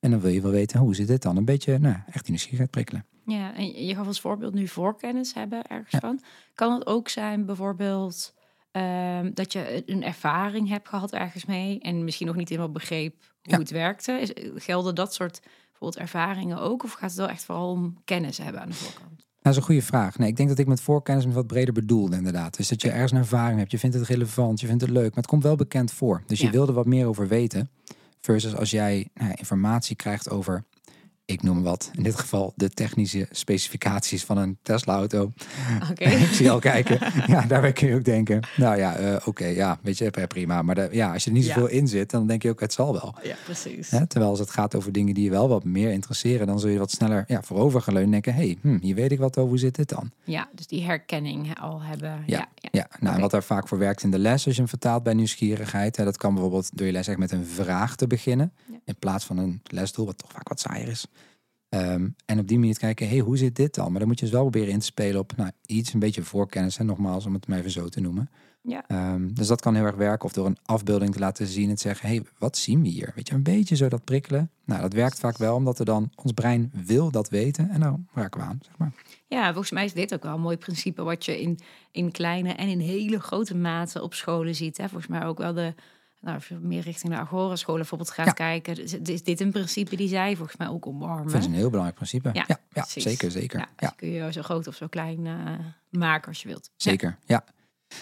En 0.00 0.10
dan 0.10 0.20
wil 0.20 0.30
je 0.30 0.40
wel 0.40 0.50
weten, 0.50 0.80
hoe 0.80 0.94
zit 0.94 1.06
dit 1.06 1.22
dan? 1.22 1.36
Een 1.36 1.44
beetje, 1.44 1.78
nou, 1.78 1.96
echt 2.06 2.20
die 2.20 2.28
nieuwsgierigheid 2.28 2.70
prikkelen. 2.70 3.06
Ja, 3.26 3.54
en 3.54 3.86
je 3.86 3.94
gaf 3.94 4.06
als 4.06 4.20
voorbeeld 4.20 4.54
nu 4.54 4.68
voorkennis 4.68 5.34
hebben 5.34 5.66
ergens 5.66 5.90
Ja. 5.92 5.98
van. 5.98 6.20
Kan 6.54 6.72
het 6.72 6.86
ook 6.86 7.08
zijn 7.08 7.46
bijvoorbeeld 7.46 8.34
ehm, 8.70 9.30
dat 9.34 9.52
je 9.52 9.82
een 9.86 10.02
ervaring 10.02 10.68
hebt 10.68 10.88
gehad 10.88 11.12
ergens 11.12 11.44
mee 11.44 11.80
en 11.80 12.04
misschien 12.04 12.26
nog 12.26 12.36
niet 12.36 12.48
helemaal 12.48 12.70
begreep 12.72 13.33
hoe 13.44 13.52
Ja. 13.52 13.58
het 13.58 13.70
werkte? 13.70 14.34
Gelden 14.56 14.94
dat 14.94 15.14
soort 15.14 15.40
bijvoorbeeld 15.70 16.02
ervaringen 16.02 16.58
ook? 16.60 16.84
Of 16.84 16.92
gaat 16.92 17.10
het 17.10 17.18
wel 17.18 17.28
echt 17.28 17.44
vooral 17.44 17.70
om 17.70 17.98
kennis 18.04 18.38
hebben 18.38 18.60
aan 18.60 18.68
de 18.68 18.74
voorkant? 18.74 19.26
Dat 19.42 19.52
is 19.52 19.58
een 19.58 19.64
goede 19.64 19.82
vraag. 19.82 20.18
Nee, 20.18 20.28
ik 20.28 20.36
denk 20.36 20.48
dat 20.48 20.58
ik 20.58 20.66
met 20.66 20.80
voorkennis 20.80 21.26
met 21.26 21.34
wat 21.34 21.46
breder 21.46 21.74
bedoelde 21.74 22.16
inderdaad. 22.16 22.56
Dus 22.56 22.68
dat 22.68 22.82
je 22.82 22.90
ergens 22.90 23.12
een 23.12 23.18
ervaring 23.18 23.58
hebt, 23.58 23.70
je 23.70 23.78
vindt 23.78 23.96
het 23.96 24.06
relevant, 24.06 24.60
je 24.60 24.66
vindt 24.66 24.82
het 24.82 24.90
leuk, 24.90 25.08
maar 25.08 25.16
het 25.16 25.26
komt 25.26 25.42
wel 25.42 25.56
bekend 25.56 25.92
voor. 25.92 26.22
Dus 26.26 26.38
je 26.38 26.44
Ja. 26.46 26.50
wil 26.52 26.66
er 26.66 26.72
wat 26.72 26.86
meer 26.86 27.06
over 27.06 27.28
weten. 27.28 27.70
Versus 28.20 28.54
als 28.56 28.70
jij 28.70 29.08
nou, 29.14 29.32
informatie 29.34 29.96
krijgt 29.96 30.30
over, 30.30 30.64
ik 31.26 31.42
noem 31.42 31.62
wat, 31.62 31.90
in 31.94 32.02
dit 32.02 32.14
geval 32.14 32.52
de 32.56 32.68
technische 32.68 33.28
specificaties 33.30 34.24
van 34.24 34.38
een 34.38 34.58
Tesla-auto. 34.62 35.32
Oké. 35.90 36.04
ik 36.04 36.32
zie 36.38 36.50
al 36.50 36.58
kijken. 36.58 36.98
Ja, 37.26 37.40
daarbij 37.46 37.72
kun 37.72 37.88
je 37.88 37.94
ook 37.94 38.04
denken, 38.04 38.40
nou 38.56 38.76
ja, 38.76 38.96
eh, 38.96 39.16
oké, 39.26 39.44
ja, 39.46 39.78
weet 39.82 39.98
je, 39.98 40.10
prima. 40.28 40.62
Maar 40.62 40.74
de- 40.74 40.88
ja, 40.92 41.12
als 41.12 41.24
je 41.24 41.30
er 41.30 41.36
niet 41.36 41.46
Ja. 41.46 41.54
zoveel 41.54 41.68
in 41.68 41.88
zit, 41.88 42.10
dan 42.10 42.26
denk 42.26 42.42
je 42.42 42.50
ook, 42.50 42.60
het 42.60 42.72
zal 42.72 42.92
wel. 42.92 43.14
Ja, 43.22 43.34
precies. 43.44 43.90
Hè? 43.90 44.06
Terwijl 44.06 44.30
als 44.30 44.40
het 44.40 44.50
gaat 44.50 44.74
over 44.74 44.92
dingen 44.92 45.14
die 45.14 45.24
je 45.24 45.30
wel 45.30 45.48
wat 45.48 45.64
meer 45.64 45.90
interesseren, 45.90 46.46
dan 46.46 46.60
zul 46.60 46.70
je 46.70 46.78
wat 46.78 46.90
sneller 46.90 47.24
ja, 47.26 47.42
voorover 47.42 47.80
gaan 47.82 47.94
leunen 47.94 48.14
en 48.14 48.22
denken, 48.22 48.42
hé, 48.42 48.46
hey, 48.48 48.58
hm, 48.60 48.78
hier 48.80 48.94
weet 48.94 49.12
ik 49.12 49.18
wat 49.18 49.36
over, 49.38 49.50
hoe 49.50 49.58
zit 49.58 49.74
dit 49.74 49.88
dan? 49.88 50.10
Ja, 50.24 50.48
dus 50.54 50.66
die 50.66 50.84
herkenning 50.84 51.60
al 51.60 51.82
hebben. 51.82 52.22
Ja, 52.26 52.38
Ja, 52.38 52.48
ja. 52.74 52.86
Nou, 52.90 53.00
en 53.00 53.10
Oké. 53.10 53.20
wat 53.20 53.30
daar 53.30 53.42
vaak 53.42 53.68
voor 53.68 53.78
werkt 53.78 54.02
in 54.02 54.10
de 54.10 54.18
les, 54.18 54.46
als 54.46 54.54
je 54.54 54.60
hem 54.60 54.68
vertaalt 54.68 55.02
bij 55.02 55.14
nieuwsgierigheid, 55.14 55.96
hè, 55.96 56.04
dat 56.04 56.16
kan 56.16 56.32
bijvoorbeeld 56.32 56.70
door 56.76 56.86
je 56.86 56.92
les 56.92 57.08
echt 57.08 57.18
met 57.18 57.32
een 57.32 57.46
vraag 57.46 57.96
te 57.96 58.06
beginnen, 58.06 58.52
Ja. 58.66 58.78
in 58.84 58.96
plaats 58.98 59.24
van 59.24 59.38
een 59.38 59.60
lesdoel, 59.64 60.06
wat 60.06 60.18
toch 60.18 60.32
vaak 60.32 60.48
wat 60.48 60.60
saaier 60.60 60.88
is. 60.88 61.06
Ehm, 61.68 62.08
en 62.26 62.38
op 62.38 62.48
die 62.48 62.58
manier 62.58 62.74
te 62.74 62.80
kijken, 62.80 63.06
hé, 63.08 63.14
hey, 63.14 63.24
hoe 63.24 63.36
zit 63.36 63.56
dit 63.56 63.74
dan? 63.74 63.90
Maar 63.90 63.98
dan 63.98 64.08
moet 64.08 64.18
je 64.18 64.24
dus 64.24 64.34
wel 64.34 64.42
proberen 64.42 64.72
in 64.72 64.78
te 64.78 64.84
spelen 64.84 65.20
op 65.20 65.36
nou, 65.36 65.50
iets, 65.66 65.92
een 65.92 66.00
beetje 66.00 66.22
voorkennis, 66.22 66.78
en 66.78 66.86
nogmaals, 66.86 67.26
om 67.26 67.34
het 67.34 67.46
maar 67.46 67.58
even 67.58 67.70
zo 67.70 67.88
te 67.88 68.00
noemen. 68.00 68.30
Ja. 68.66 68.84
Ehm, 68.86 69.28
dus 69.34 69.46
dat 69.46 69.60
kan 69.60 69.74
heel 69.74 69.84
erg 69.84 69.94
werken. 69.96 70.24
Of 70.24 70.32
door 70.32 70.46
een 70.46 70.58
afbeelding 70.64 71.12
te 71.12 71.18
laten 71.18 71.46
zien 71.46 71.68
en 71.68 71.74
te 71.74 71.80
zeggen, 71.82 72.08
hé, 72.08 72.14
hey, 72.14 72.24
wat 72.38 72.56
zien 72.56 72.82
we 72.82 72.88
hier? 72.88 73.12
Weet 73.14 73.28
je, 73.28 73.34
een 73.34 73.42
beetje 73.42 73.76
zo 73.76 73.88
dat 73.88 74.04
prikkelen. 74.04 74.50
Nou, 74.64 74.80
dat 74.80 74.92
werkt 74.92 75.18
vaak 75.18 75.36
wel, 75.38 75.54
omdat 75.54 75.78
er 75.78 75.84
dan, 75.84 76.10
ons 76.14 76.32
brein 76.32 76.70
wil 76.84 77.10
dat 77.10 77.28
weten, 77.28 77.70
en 77.70 77.80
dan 77.80 78.06
raken 78.14 78.40
we 78.40 78.46
aan, 78.46 78.58
zeg 78.62 78.76
maar. 78.78 78.92
Ja, 79.26 79.46
volgens 79.46 79.70
mij 79.70 79.84
is 79.84 79.92
dit 79.92 80.14
ook 80.14 80.22
wel 80.22 80.34
een 80.34 80.40
mooi 80.40 80.56
principe 80.56 81.02
wat 81.02 81.24
je 81.24 81.40
in, 81.40 81.58
in 81.90 82.10
kleine 82.10 82.52
en 82.52 82.68
in 82.68 82.80
hele 82.80 83.20
grote 83.20 83.56
mate 83.56 84.02
op 84.02 84.14
scholen 84.14 84.54
ziet. 84.54 84.76
Hè. 84.76 84.88
Volgens 84.88 85.06
mij 85.10 85.24
ook 85.24 85.38
wel 85.38 85.52
de, 85.54 85.74
nou, 86.20 86.34
als 86.34 86.48
je 86.48 86.54
meer 86.54 86.82
richting 86.82 87.12
de 87.12 87.18
Agora 87.18 87.56
scholen 87.56 87.80
bijvoorbeeld 87.80 88.10
gaat 88.10 88.26
Ja. 88.26 88.32
kijken, 88.32 88.82
is, 88.82 88.94
is 88.94 89.22
dit 89.22 89.40
een 89.40 89.50
principe 89.50 89.96
die 89.96 90.08
zij 90.08 90.36
volgens 90.36 90.56
mij 90.56 90.68
ook 90.68 90.86
omarmen. 90.86 91.32
Dat 91.32 91.40
is 91.40 91.46
een 91.46 91.52
heel 91.54 91.68
belangrijk 91.70 91.96
principe. 91.96 92.30
Ja, 92.32 92.46
Ja, 92.72 92.84
zeker, 92.88 93.30
zeker. 93.30 93.58
Ja, 93.58 93.68
Ja, 93.78 93.86
dus 93.88 93.96
kun 93.96 94.08
je 94.08 94.32
zo 94.32 94.42
groot 94.42 94.66
of 94.66 94.74
zo 94.74 94.86
klein 94.86 95.26
eh, 95.26 95.34
maken 95.90 96.28
als 96.28 96.42
je 96.42 96.48
wilt. 96.48 96.70
Zeker, 96.76 97.18
ja. 97.26 97.44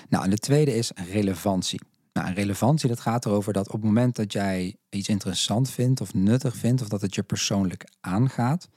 Nou, 0.08 0.24
en 0.24 0.30
de 0.30 0.38
tweede 0.38 0.74
is 0.74 0.90
relevantie. 1.10 1.80
Nou, 2.12 2.26
en 2.26 2.34
relevantie, 2.34 2.88
dat 2.88 3.00
gaat 3.00 3.26
erover 3.26 3.52
dat 3.52 3.66
op 3.66 3.72
het 3.72 3.82
moment 3.82 4.16
dat 4.16 4.32
jij 4.32 4.76
iets 4.88 5.08
interessant 5.08 5.70
vindt 5.70 6.00
of 6.00 6.14
nuttig 6.14 6.56
vindt, 6.56 6.82
of 6.82 6.88
dat 6.88 7.00
het 7.00 7.14
je 7.14 7.22
persoonlijk 7.22 7.84
aangaat, 8.00 8.68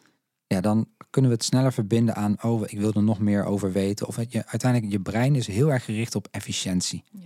ja, 0.47 0.61
dan 0.61 0.87
kunnen 1.09 1.31
we 1.31 1.37
het 1.37 1.45
sneller 1.45 1.73
verbinden 1.73 2.15
aan, 2.15 2.43
oh, 2.43 2.61
ik 2.65 2.79
wil 2.79 2.93
er 2.93 3.03
nog 3.03 3.19
meer 3.19 3.45
over 3.45 3.71
weten. 3.71 4.07
Of 4.07 4.15
je, 4.29 4.45
uiteindelijk, 4.45 4.91
je 4.91 4.99
brein 4.99 5.35
is 5.35 5.47
heel 5.47 5.71
erg 5.71 5.85
gericht 5.85 6.15
op 6.15 6.27
efficiëntie. 6.31 7.03
Ja. 7.11 7.19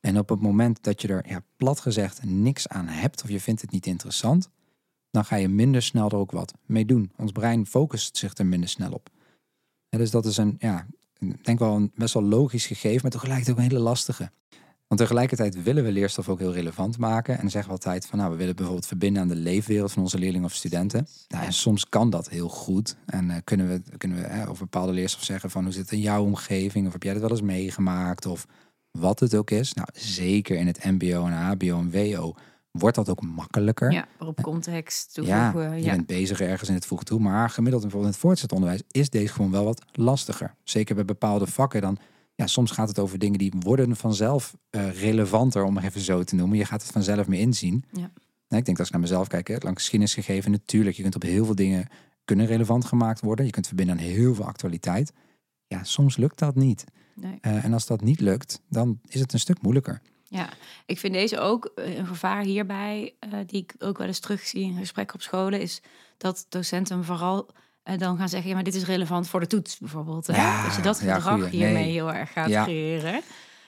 En 0.00 0.18
op 0.18 0.28
het 0.28 0.40
moment 0.40 0.82
dat 0.82 1.02
je 1.02 1.08
er, 1.08 1.28
ja, 1.28 1.42
plat 1.56 1.80
gezegd, 1.80 2.24
niks 2.24 2.68
aan 2.68 2.86
hebt, 2.86 3.22
of 3.22 3.28
je 3.28 3.40
vindt 3.40 3.60
het 3.60 3.70
niet 3.70 3.86
interessant, 3.86 4.50
dan 5.10 5.24
ga 5.24 5.36
je 5.36 5.48
minder 5.48 5.82
snel 5.82 6.08
er 6.08 6.16
ook 6.16 6.30
wat 6.30 6.54
mee 6.66 6.84
doen. 6.84 7.12
Ons 7.16 7.32
brein 7.32 7.66
focust 7.66 8.16
zich 8.16 8.36
er 8.36 8.46
minder 8.46 8.68
snel 8.68 8.92
op. 8.92 9.10
Ja, 9.88 9.98
dus 9.98 10.10
dat 10.10 10.26
is 10.26 10.36
een, 10.36 10.56
ja, 10.58 10.86
denk 11.42 11.58
wel 11.58 11.74
een 11.74 11.92
best 11.94 12.14
wel 12.14 12.22
logisch 12.22 12.66
gegeven, 12.66 12.98
maar 13.02 13.10
tegelijkertijd 13.10 13.56
ook 13.56 13.62
een 13.62 13.70
hele 13.70 13.84
lastige. 13.84 14.30
Want 14.90 15.02
tegelijkertijd 15.02 15.62
willen 15.62 15.84
we 15.84 15.92
leerstof 15.92 16.28
ook 16.28 16.38
heel 16.38 16.52
relevant 16.52 16.98
maken. 16.98 17.38
En 17.38 17.50
zeggen 17.50 17.70
we 17.70 17.76
altijd 17.76 18.06
van, 18.06 18.18
nou, 18.18 18.30
we 18.30 18.36
willen 18.36 18.56
bijvoorbeeld 18.56 18.86
verbinden 18.86 19.22
aan 19.22 19.28
de 19.28 19.36
leefwereld 19.36 19.92
van 19.92 20.02
onze 20.02 20.18
leerlingen 20.18 20.46
of 20.46 20.54
studenten. 20.54 21.06
Nou, 21.28 21.44
en 21.44 21.52
soms 21.52 21.88
kan 21.88 22.10
dat 22.10 22.28
heel 22.28 22.48
goed. 22.48 22.96
En 23.06 23.30
eh, 23.30 23.36
kunnen 23.44 23.68
we, 23.68 23.96
kunnen 23.96 24.18
we 24.22 24.26
hè, 24.26 24.48
over 24.48 24.64
bepaalde 24.64 24.92
leerstof 24.92 25.24
zeggen 25.24 25.50
van, 25.50 25.64
hoe 25.64 25.72
zit 25.72 25.82
het 25.82 25.92
in 25.92 26.00
jouw 26.00 26.24
omgeving? 26.24 26.86
Of 26.86 26.92
heb 26.92 27.02
jij 27.02 27.12
dat 27.12 27.22
wel 27.22 27.30
eens 27.30 27.42
meegemaakt? 27.42 28.26
Of 28.26 28.46
wat 28.90 29.20
het 29.20 29.34
ook 29.34 29.50
is. 29.50 29.72
Nou, 29.72 29.88
zeker 29.92 30.56
in 30.56 30.66
het 30.66 30.84
mbo 30.84 31.26
en 31.26 31.32
hbo 31.32 31.78
en 31.78 31.90
wo 31.90 32.34
wordt 32.70 32.96
dat 32.96 33.08
ook 33.08 33.22
makkelijker. 33.22 33.92
Ja, 33.92 34.06
waarop 34.18 34.42
context 34.42 35.16
Ja, 35.22 35.50
toevoegen. 35.50 35.76
je 35.78 35.84
Ja, 35.84 35.94
bent 35.94 36.06
bezig 36.06 36.40
ergens 36.40 36.68
in 36.68 36.74
het 36.74 36.86
voegen 36.86 37.06
toe. 37.06 37.20
Maar 37.20 37.50
gemiddeld 37.50 37.82
bijvoorbeeld 37.82 38.12
in 38.12 38.18
het 38.18 38.26
voortgezet 38.26 38.52
onderwijs 38.52 38.82
is 38.90 39.10
deze 39.10 39.32
gewoon 39.32 39.50
wel 39.50 39.64
wat 39.64 39.82
lastiger. 39.92 40.54
Zeker 40.64 40.94
bij 40.94 41.04
bepaalde 41.04 41.46
vakken 41.46 41.80
dan 41.80 41.98
ja, 42.34 42.46
soms 42.46 42.70
gaat 42.70 42.88
het 42.88 42.98
over 42.98 43.18
dingen 43.18 43.38
die 43.38 43.52
worden 43.58 43.96
vanzelf 43.96 44.56
uh, 44.70 45.00
relevanter, 45.00 45.64
om 45.64 45.72
maar 45.72 45.84
even 45.84 46.00
zo 46.00 46.24
te 46.24 46.34
noemen. 46.34 46.58
Je 46.58 46.64
gaat 46.64 46.82
het 46.82 46.92
vanzelf 46.92 47.26
meer 47.28 47.40
inzien. 47.40 47.84
Ja. 47.92 48.04
ik 48.04 48.10
denk 48.48 48.66
dat 48.66 48.78
als 48.78 48.86
ik 48.86 48.92
naar 48.92 49.00
mezelf 49.00 49.26
kijk, 49.26 49.48
hè, 49.48 49.56
langs 49.58 49.78
geschiedenis 49.78 50.14
gegeven, 50.14 50.50
natuurlijk, 50.50 50.96
je 50.96 51.02
kunt 51.02 51.14
op 51.14 51.22
heel 51.22 51.44
veel 51.44 51.54
dingen 51.54 51.88
kunnen 52.24 52.46
relevant 52.46 52.84
gemaakt 52.84 53.20
worden. 53.20 53.44
Je 53.44 53.50
kunt 53.50 53.66
verbinden 53.66 53.96
aan 53.96 54.02
heel 54.02 54.34
veel 54.34 54.44
actualiteit. 54.44 55.12
Ja, 55.66 55.84
soms 55.84 56.16
lukt 56.16 56.38
dat 56.38 56.54
niet. 56.54 56.84
Nee. 57.14 57.38
Uh, 57.42 57.64
en 57.64 57.72
als 57.72 57.86
dat 57.86 58.00
niet 58.00 58.20
lukt, 58.20 58.60
dan 58.68 59.00
is 59.08 59.20
het 59.20 59.32
een 59.32 59.38
stuk 59.40 59.62
moeilijker. 59.62 60.00
Ja, 60.30 60.48
ik 60.86 60.98
vind 60.98 61.14
deze 61.14 61.38
ook 61.38 61.64
eh, 61.74 61.96
een 61.96 62.06
gevaar 62.06 62.42
hierbij, 62.42 63.14
uh, 63.24 63.38
die 63.46 63.62
ik 63.62 63.74
ook 63.78 63.98
wel 63.98 64.06
eens 64.06 64.18
terugzie 64.18 64.62
in 64.62 64.76
gesprekken 64.76 65.14
op 65.14 65.22
scholen, 65.22 65.60
is 65.60 65.80
dat 66.16 66.46
docenten 66.48 67.04
vooral 67.04 67.48
uh, 67.84 67.98
dan 67.98 68.16
gaan 68.16 68.28
zeggen, 68.28 68.48
ja, 68.48 68.54
maar 68.54 68.64
dit 68.64 68.74
is 68.74 68.84
relevant 68.84 69.28
voor 69.28 69.40
de 69.40 69.46
toets 69.46 69.78
bijvoorbeeld. 69.78 70.26
Ja, 70.26 70.64
Dat 70.64 70.76
je 70.76 70.82
dat 70.82 70.98
gedrag 70.98 71.24
ja, 71.24 71.46
hiermee 71.46 71.72
nee. 71.72 71.92
heel 71.92 72.12
erg 72.12 72.32
gaat 72.32 72.48
ja. 72.48 72.62
creëren. 72.62 73.20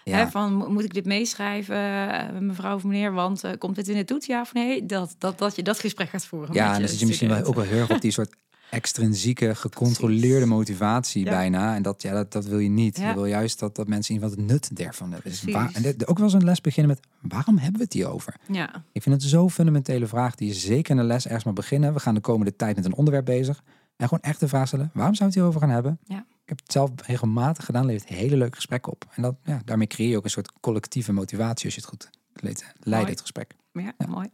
Ja. 0.05 0.17
Hè, 0.17 0.29
van 0.29 0.73
moet 0.73 0.85
ik 0.85 0.95
dit 0.95 1.05
meeschrijven, 1.05 2.47
mevrouw 2.47 2.75
of 2.75 2.85
meneer, 2.85 3.13
want 3.13 3.45
komt 3.59 3.77
dit 3.77 3.89
in 3.89 3.97
de 3.97 4.05
toets, 4.05 4.27
ja 4.27 4.41
of 4.41 4.53
nee? 4.53 4.87
Dat, 4.87 5.15
dat, 5.19 5.39
dat 5.39 5.57
je 5.57 5.63
dat 5.63 5.79
gesprek 5.79 6.09
gaat 6.09 6.25
voeren. 6.25 6.55
Ja, 6.55 6.75
en 6.75 6.81
dan 6.81 6.89
zit 6.89 7.01
je 7.01 7.07
misschien 7.07 7.29
wel 7.29 7.45
ook 7.45 7.55
wel 7.55 7.65
heel 7.65 7.81
erg 7.81 7.91
op 7.91 8.01
die 8.01 8.11
soort 8.11 8.35
extrinsieke, 8.73 9.55
gecontroleerde 9.55 10.47
motivatie 10.47 11.25
bijna. 11.25 11.75
En 11.75 11.83
dat, 11.83 12.03
ja, 12.03 12.13
dat, 12.13 12.33
dat 12.33 12.45
wil 12.45 12.59
je 12.59 12.69
niet. 12.69 12.97
Je 12.97 13.15
wil 13.15 13.27
juist 13.27 13.59
dat, 13.59 13.77
dat 13.77 13.89
mensen 13.89 14.15
zien 14.15 14.23
wat 14.23 14.31
het 14.31 14.41
nut 14.41 14.77
daarvan 14.77 15.13
hebben. 15.13 15.31
Dus 15.31 15.43
waar, 15.43 15.71
en 15.73 16.07
ook 16.07 16.17
wel 16.17 16.27
eens 16.27 16.35
een 16.35 16.45
les 16.45 16.61
beginnen 16.61 16.97
met, 16.97 17.31
waarom 17.33 17.59
hebben 17.59 17.79
we 17.79 17.85
het 17.85 17.93
hier 17.93 18.09
over? 18.09 18.37
Ja. 18.49 18.85
Ik 18.93 19.03
vind 19.03 19.23
het 19.23 19.31
zo'n 19.31 19.51
fundamentele 19.51 20.07
vraag 20.07 20.35
die 20.35 20.49
je 20.49 20.55
zeker 20.55 20.91
in 20.91 20.97
de 20.97 21.03
les 21.03 21.25
ergens 21.25 21.45
maar 21.45 21.53
beginnen. 21.53 21.95
We 21.95 22.01
gaan 22.01 22.15
de 22.15 22.21
komende 22.21 22.57
tijd 22.57 22.77
met 22.77 22.85
een 22.85 22.95
onderwerp 22.95 23.25
bezig. 23.25 23.63
En 23.97 24.09
gewoon 24.09 24.23
echt 24.23 24.41
de 24.41 24.49
vraag 24.49 24.67
stellen, 24.67 24.91
waarom 24.95 25.15
zou 25.15 25.29
het 25.29 25.39
hierover 25.39 25.61
gaan 25.61 25.71
hebben? 25.71 25.99
Ja. 26.05 26.19
Ik 26.19 26.49
heb 26.49 26.59
het 26.59 26.73
zelf 26.73 26.91
regelmatig 27.07 27.65
gedaan, 27.65 27.87
levert 27.87 28.09
hele 28.09 28.37
leuke 28.37 28.57
gesprekken 28.57 28.93
op. 28.93 29.05
En 29.15 29.23
dat, 29.23 29.37
ja, 29.45 29.63
daarmee 29.65 29.87
creëer 29.87 30.11
je 30.11 30.17
ook 30.17 30.25
een 30.25 30.31
soort 30.31 30.53
collectieve 30.61 31.13
motivatie 31.13 31.65
als 31.65 31.75
je 31.75 31.81
het 31.81 31.91
goed 31.91 32.11
leidt, 32.33 32.65
leidt 32.81 33.09
het 33.09 33.21
gesprek. 33.21 33.55
Ja, 33.73 33.93
ja, 33.99 34.07
mooi. 34.07 34.29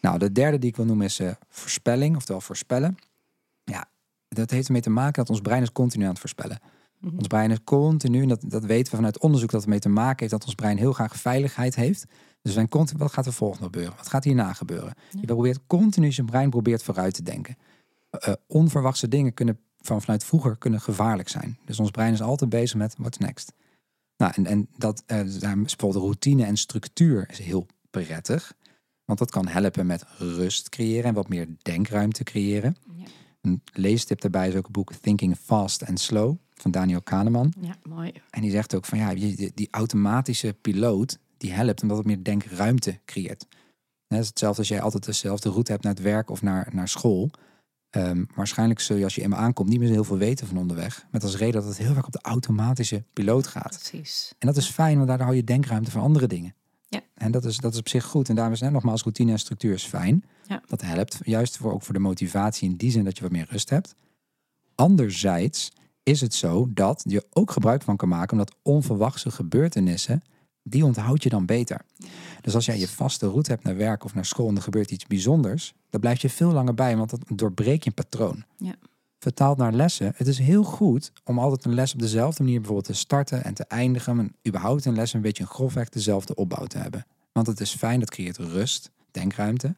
Nou, 0.00 0.18
de 0.18 0.32
derde 0.32 0.58
die 0.58 0.70
ik 0.70 0.76
wil 0.76 0.84
noemen 0.84 1.06
is 1.06 1.20
uh, 1.20 1.30
voorspelling, 1.48 2.16
oftewel 2.16 2.40
voorspellen 2.40 2.96
dat 4.34 4.50
heeft 4.50 4.66
ermee 4.66 4.82
te 4.82 4.90
maken 4.90 5.12
dat 5.12 5.30
ons 5.30 5.40
brein 5.40 5.62
is 5.62 5.72
continu 5.72 6.04
aan 6.04 6.10
het 6.10 6.18
voorspellen. 6.18 6.60
Mm 6.98 7.16
Ons 7.16 7.26
brein 7.26 7.50
is 7.50 7.64
continu, 7.64 8.22
en 8.22 8.28
dat, 8.28 8.44
dat 8.46 8.64
weten 8.64 8.90
we 8.90 8.96
vanuit 8.96 9.18
onderzoek 9.18 9.50
dat 9.50 9.60
het 9.60 9.70
mee 9.70 9.78
te 9.78 9.88
maken 9.88 10.18
heeft 10.18 10.30
dat 10.30 10.44
ons 10.44 10.54
brein 10.54 10.76
heel 10.76 10.92
graag 10.92 11.16
veiligheid 11.16 11.74
heeft. 11.74 12.04
Dus 12.42 12.52
zijn 12.52 12.68
continu, 12.68 12.98
wat 12.98 13.12
gaat 13.12 13.26
er 13.26 13.32
volgende 13.32 13.64
gebeuren? 13.64 13.96
Wat 13.96 14.08
gaat 14.08 14.24
hierna 14.24 14.52
gebeuren? 14.52 14.94
Je 15.20 15.26
probeert 15.26 15.60
continu 15.66 16.12
zijn 16.12 16.26
brein 16.26 16.50
probeert 16.50 16.82
vooruit 16.82 17.14
te 17.14 17.22
denken. 17.22 17.56
Uh, 18.28 18.34
onverwachte 18.46 19.08
dingen 19.08 19.34
kunnen 19.34 19.58
van 19.80 20.00
vanuit 20.02 20.24
vroeger 20.24 20.56
kunnen 20.56 20.80
gevaarlijk 20.80 21.28
zijn. 21.28 21.58
Dus 21.64 21.80
ons 21.80 21.90
brein 21.90 22.12
is 22.12 22.22
altijd 22.22 22.50
bezig 22.50 22.76
met 22.76 22.94
what's 22.98 23.18
next. 23.18 23.52
Nou, 24.16 24.32
en, 24.34 24.46
en 24.46 24.68
dat 24.76 25.02
uh, 25.06 25.22
bijvoorbeeld 25.40 26.04
routine 26.04 26.44
en 26.44 26.56
structuur 26.56 27.26
is 27.30 27.38
heel 27.38 27.66
prettig. 27.90 28.54
Want 29.04 29.18
dat 29.18 29.30
kan 29.30 29.48
helpen 29.48 29.86
met 29.86 30.04
rust 30.18 30.68
creëren 30.68 31.04
en 31.04 31.14
wat 31.14 31.28
meer 31.28 31.46
denkruimte 31.62 32.24
creëren. 32.24 32.76
Een 33.42 33.62
leestip 33.72 34.20
daarbij 34.20 34.48
is 34.48 34.54
ook 34.54 34.64
het 34.64 34.72
boek 34.72 34.92
Thinking 34.92 35.36
Fast 35.36 35.86
and 35.86 36.00
Slow 36.00 36.36
van 36.54 36.70
Daniel 36.70 37.02
Kahneman. 37.02 37.52
Ja, 37.60 37.76
mooi. 37.82 38.12
En 38.30 38.40
die 38.40 38.50
zegt 38.50 38.74
ook 38.74 38.84
van 38.84 38.98
ja, 38.98 39.14
die, 39.14 39.52
die 39.54 39.68
automatische 39.70 40.56
piloot 40.60 41.18
die 41.36 41.52
helpt 41.52 41.82
omdat 41.82 41.96
het 41.96 42.06
meer 42.06 42.22
denkruimte 42.24 43.00
creëert. 43.04 43.46
Is 44.08 44.26
hetzelfde 44.26 44.58
als 44.58 44.68
jij 44.68 44.80
altijd 44.80 45.04
dezelfde 45.04 45.48
route 45.48 45.70
hebt 45.70 45.84
naar 45.84 45.94
het 45.94 46.02
werk 46.02 46.30
of 46.30 46.42
naar, 46.42 46.68
naar 46.72 46.88
school. 46.88 47.30
Um, 47.96 48.26
waarschijnlijk 48.34 48.80
zul 48.80 48.96
je 48.96 49.04
als 49.04 49.14
je 49.14 49.22
eenmaal 49.22 49.38
aankomt 49.38 49.68
niet 49.68 49.78
meer 49.78 49.88
heel 49.88 50.04
veel 50.04 50.18
weten 50.18 50.46
van 50.46 50.56
onderweg. 50.56 51.06
Met 51.10 51.22
als 51.22 51.36
reden 51.36 51.60
dat 51.60 51.64
het 51.64 51.78
heel 51.78 51.94
erg 51.96 52.06
op 52.06 52.12
de 52.12 52.22
automatische 52.22 53.04
piloot 53.12 53.46
gaat. 53.46 53.88
Precies. 53.88 54.34
En 54.38 54.46
dat 54.46 54.56
is 54.56 54.68
fijn, 54.68 54.96
want 54.96 55.08
daardoor 55.08 55.26
hou 55.26 55.38
je 55.38 55.44
denkruimte 55.44 55.90
voor 55.90 56.00
andere 56.00 56.26
dingen. 56.26 56.54
Ja. 56.92 57.00
En 57.14 57.30
dat 57.30 57.44
is, 57.44 57.56
dat 57.56 57.72
is 57.72 57.78
op 57.78 57.88
zich 57.88 58.04
goed. 58.04 58.28
En 58.28 58.34
daarom 58.34 58.52
is 58.52 58.60
net 58.60 58.72
nogmaals 58.72 59.02
routine 59.02 59.32
en 59.32 59.38
structuur 59.38 59.74
is 59.74 59.84
fijn. 59.84 60.24
Ja. 60.46 60.62
Dat 60.66 60.82
helpt 60.82 61.18
juist 61.24 61.56
voor, 61.56 61.72
ook 61.72 61.82
voor 61.82 61.94
de 61.94 62.00
motivatie 62.00 62.68
in 62.68 62.76
die 62.76 62.90
zin 62.90 63.04
dat 63.04 63.16
je 63.16 63.22
wat 63.22 63.32
meer 63.32 63.46
rust 63.50 63.70
hebt. 63.70 63.94
Anderzijds 64.74 65.72
is 66.02 66.20
het 66.20 66.34
zo 66.34 66.68
dat 66.70 67.04
je 67.08 67.26
ook 67.32 67.50
gebruik 67.50 67.82
van 67.82 67.96
kan 67.96 68.08
maken 68.08 68.32
omdat 68.32 68.54
onverwachte 68.62 69.30
gebeurtenissen, 69.30 70.22
die 70.62 70.84
onthoud 70.84 71.22
je 71.22 71.28
dan 71.28 71.46
beter. 71.46 71.80
Dus 72.40 72.54
als 72.54 72.66
jij 72.66 72.78
je 72.78 72.88
vaste 72.88 73.28
route 73.28 73.50
hebt 73.50 73.64
naar 73.64 73.76
werk 73.76 74.04
of 74.04 74.14
naar 74.14 74.24
school 74.24 74.48
en 74.48 74.56
er 74.56 74.62
gebeurt 74.62 74.90
iets 74.90 75.06
bijzonders, 75.06 75.74
dan 75.90 76.00
blijf 76.00 76.22
je 76.22 76.30
veel 76.30 76.52
langer 76.52 76.74
bij, 76.74 76.96
want 76.96 77.10
dat 77.10 77.20
doorbreek 77.34 77.82
je 77.82 77.88
een 77.88 77.94
patroon. 77.94 78.44
Ja. 78.56 78.74
Vertaald 79.22 79.58
naar 79.58 79.72
lessen, 79.72 80.12
het 80.16 80.26
is 80.26 80.38
heel 80.38 80.62
goed 80.62 81.12
om 81.24 81.38
altijd 81.38 81.64
een 81.64 81.74
les 81.74 81.92
op 81.92 81.98
dezelfde 81.98 82.42
manier 82.42 82.58
bijvoorbeeld 82.58 82.86
te 82.86 83.00
starten 83.00 83.44
en 83.44 83.54
te 83.54 83.64
eindigen. 83.64 84.18
En 84.18 84.34
überhaupt 84.48 84.84
een 84.84 84.94
les 84.94 85.12
een 85.12 85.20
beetje 85.20 85.42
een 85.42 85.48
grofweg 85.48 85.88
dezelfde 85.88 86.34
opbouw 86.34 86.66
te 86.66 86.78
hebben. 86.78 87.06
Want 87.32 87.46
het 87.46 87.60
is 87.60 87.74
fijn, 87.74 88.00
dat 88.00 88.10
creëert 88.10 88.36
rust, 88.36 88.90
denkruimte. 89.10 89.74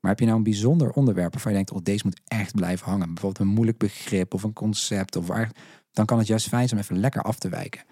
Maar 0.00 0.10
heb 0.10 0.18
je 0.18 0.24
nou 0.24 0.36
een 0.36 0.44
bijzonder 0.44 0.90
onderwerp 0.90 1.32
waarvan 1.32 1.52
je 1.52 1.56
denkt, 1.56 1.72
oh, 1.72 1.82
deze 1.82 2.04
moet 2.04 2.20
echt 2.24 2.54
blijven 2.54 2.86
hangen. 2.86 3.06
Bijvoorbeeld 3.06 3.38
een 3.38 3.54
moeilijk 3.54 3.78
begrip 3.78 4.34
of 4.34 4.42
een 4.42 4.52
concept. 4.52 5.16
Of 5.16 5.26
waar, 5.26 5.50
dan 5.92 6.04
kan 6.04 6.18
het 6.18 6.26
juist 6.26 6.48
fijn 6.48 6.68
zijn 6.68 6.80
om 6.80 6.86
even 6.86 7.00
lekker 7.00 7.22
af 7.22 7.38
te 7.38 7.48
wijken. 7.48 7.82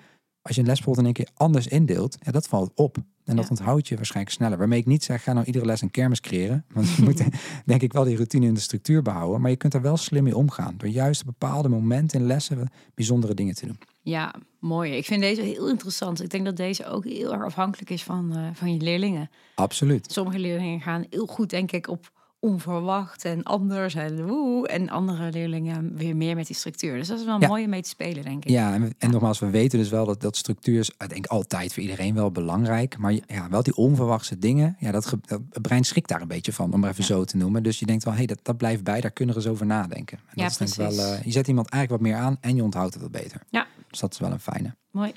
Als 0.43 0.55
je 0.55 0.61
een 0.61 0.67
les 0.67 0.77
bijvoorbeeld 0.77 1.07
in 1.07 1.15
één 1.15 1.25
keer 1.25 1.35
anders 1.35 1.67
indeelt, 1.67 2.17
ja, 2.21 2.33
dat 2.33 2.49
valt 2.49 2.73
op. 2.75 2.97
En 3.25 3.37
dat 3.37 3.51
onthoud 3.51 3.89
je 3.89 3.97
waarschijnlijk 3.97 4.35
sneller. 4.35 4.59
Waarmee 4.59 4.79
ik 4.79 4.87
niet 4.87 5.05
zeg, 5.05 5.23
ga 5.23 5.33
nou 5.33 5.47
iedere 5.47 5.65
les 5.65 5.81
een 5.81 5.91
kermis 5.91 6.21
creëren. 6.21 6.65
Want 6.73 6.91
je 6.91 7.03
moet 7.03 7.25
denk 7.67 7.83
ik 7.83 7.93
wel 7.93 8.05
die 8.05 8.17
routine 8.17 8.47
en 8.47 8.55
de 8.55 8.61
structuur 8.61 9.03
behouden. 9.03 9.41
Maar 9.41 9.51
je 9.51 9.57
kunt 9.57 9.75
er 9.75 9.83
wel 9.83 9.97
slim 9.97 10.23
mee 10.23 10.37
omgaan. 10.37 10.75
Door 10.77 10.89
juist 10.89 11.21
op 11.21 11.27
bepaalde 11.27 11.69
momenten 11.69 12.21
in 12.21 12.27
lessen 12.27 12.71
bijzondere 12.95 13.35
dingen 13.35 13.55
te 13.55 13.67
doen. 13.67 13.79
Ja, 14.03 14.35
mooi. 14.59 14.93
Ik 14.93 15.05
vind 15.05 15.21
deze 15.21 15.43
heel 15.43 15.69
interessant. 15.69 16.23
Ik 16.23 16.31
denk 16.31 16.45
dat 16.45 16.57
deze 16.57 16.87
ook 16.87 17.05
heel 17.05 17.33
erg 17.33 17.45
afhankelijk 17.45 17.91
is 17.91 18.03
van, 18.03 18.39
uh, 18.39 18.49
van 18.53 18.73
je 18.73 18.81
leerlingen. 18.81 19.31
Absoluut. 19.55 20.13
Sommige 20.13 20.39
leerlingen 20.39 20.81
gaan 20.81 21.07
heel 21.11 21.27
goed, 21.27 21.51
denk 21.51 21.73
ik, 21.73 21.89
op 21.89 22.13
onverwacht 22.43 23.25
en 23.25 23.43
anders 23.43 23.95
en 23.95 24.27
woe. 24.27 24.69
En 24.69 24.89
andere 24.89 25.31
leerlingen 25.31 25.97
weer 25.97 26.17
meer 26.17 26.37
met 26.37 26.47
die 26.47 26.57
structuur. 26.57 26.97
Dus 26.97 27.09
dat 27.09 27.19
is 27.19 27.25
wel 27.25 27.41
ja. 27.41 27.49
mooi 27.49 27.65
om 27.65 27.71
mee 27.71 27.83
te 27.83 27.89
spelen, 27.89 28.25
denk 28.25 28.45
ik. 28.45 28.51
Ja, 28.51 28.75
en, 28.75 28.95
en 28.99 29.11
nogmaals, 29.11 29.39
we 29.39 29.51
weten 29.51 29.79
dus 29.79 29.89
wel 29.89 30.05
dat, 30.07 30.21
dat 30.21 30.37
structuur 30.37 30.79
is, 30.79 30.91
ik 30.91 31.09
denk 31.09 31.27
altijd 31.27 31.73
voor 31.73 31.83
iedereen 31.83 32.15
wel 32.15 32.31
belangrijk. 32.31 32.99
Maar 32.99 33.13
ja, 33.13 33.49
wel 33.51 33.63
die 33.63 33.77
onverwachte 33.77 34.39
dingen, 34.39 34.77
ja, 34.79 34.91
dat, 34.91 35.15
dat 35.27 35.41
brein 35.63 35.85
schrikt 35.85 36.09
daar 36.09 36.21
een 36.21 36.29
beetje 36.29 36.53
van, 36.53 36.73
om 36.73 36.81
maar 36.81 36.91
even 36.91 37.05
zo 37.05 37.25
te 37.25 37.37
noemen. 37.37 37.63
Dus 37.63 37.79
je 37.79 37.87
denkt 37.87 38.05
wel, 38.05 38.13
hé, 38.13 38.19
hey, 38.19 38.29
dat, 38.29 38.39
dat 38.43 38.57
blijft 38.57 38.85
bij, 38.85 39.01
daar 39.01 39.11
kunnen 39.11 39.35
we 39.35 39.41
eens 39.41 39.51
over 39.51 39.67
nadenken. 39.67 40.19
En 40.19 40.25
ja, 40.35 40.49
dat 40.49 40.57
precies. 40.57 40.77
Wel, 40.77 40.93
uh, 40.93 41.23
je 41.23 41.31
zet 41.31 41.49
iemand 41.49 41.69
eigenlijk 41.69 42.03
wat 42.03 42.13
meer 42.13 42.21
aan 42.21 42.37
en 42.41 42.57
je 42.57 42.63
onthoudt 42.63 42.95
het 42.95 43.03
wat 43.03 43.13
beter. 43.13 43.41
Ja. 43.51 43.67
Dus 43.91 44.01
dat 44.01 44.13
is 44.13 44.19
wel 44.19 44.31
een 44.31 44.41
fijne. 44.41 44.77
Mooi. 44.91 45.13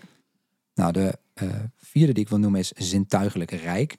Nou, 0.74 0.91
de 0.91 1.17
uh, 1.44 1.50
vierde 1.75 2.13
die 2.13 2.24
ik 2.24 2.29
wil 2.29 2.39
noemen 2.39 2.60
is 2.60 2.72
zintuigelijk 2.72 3.51
rijk. 3.51 3.98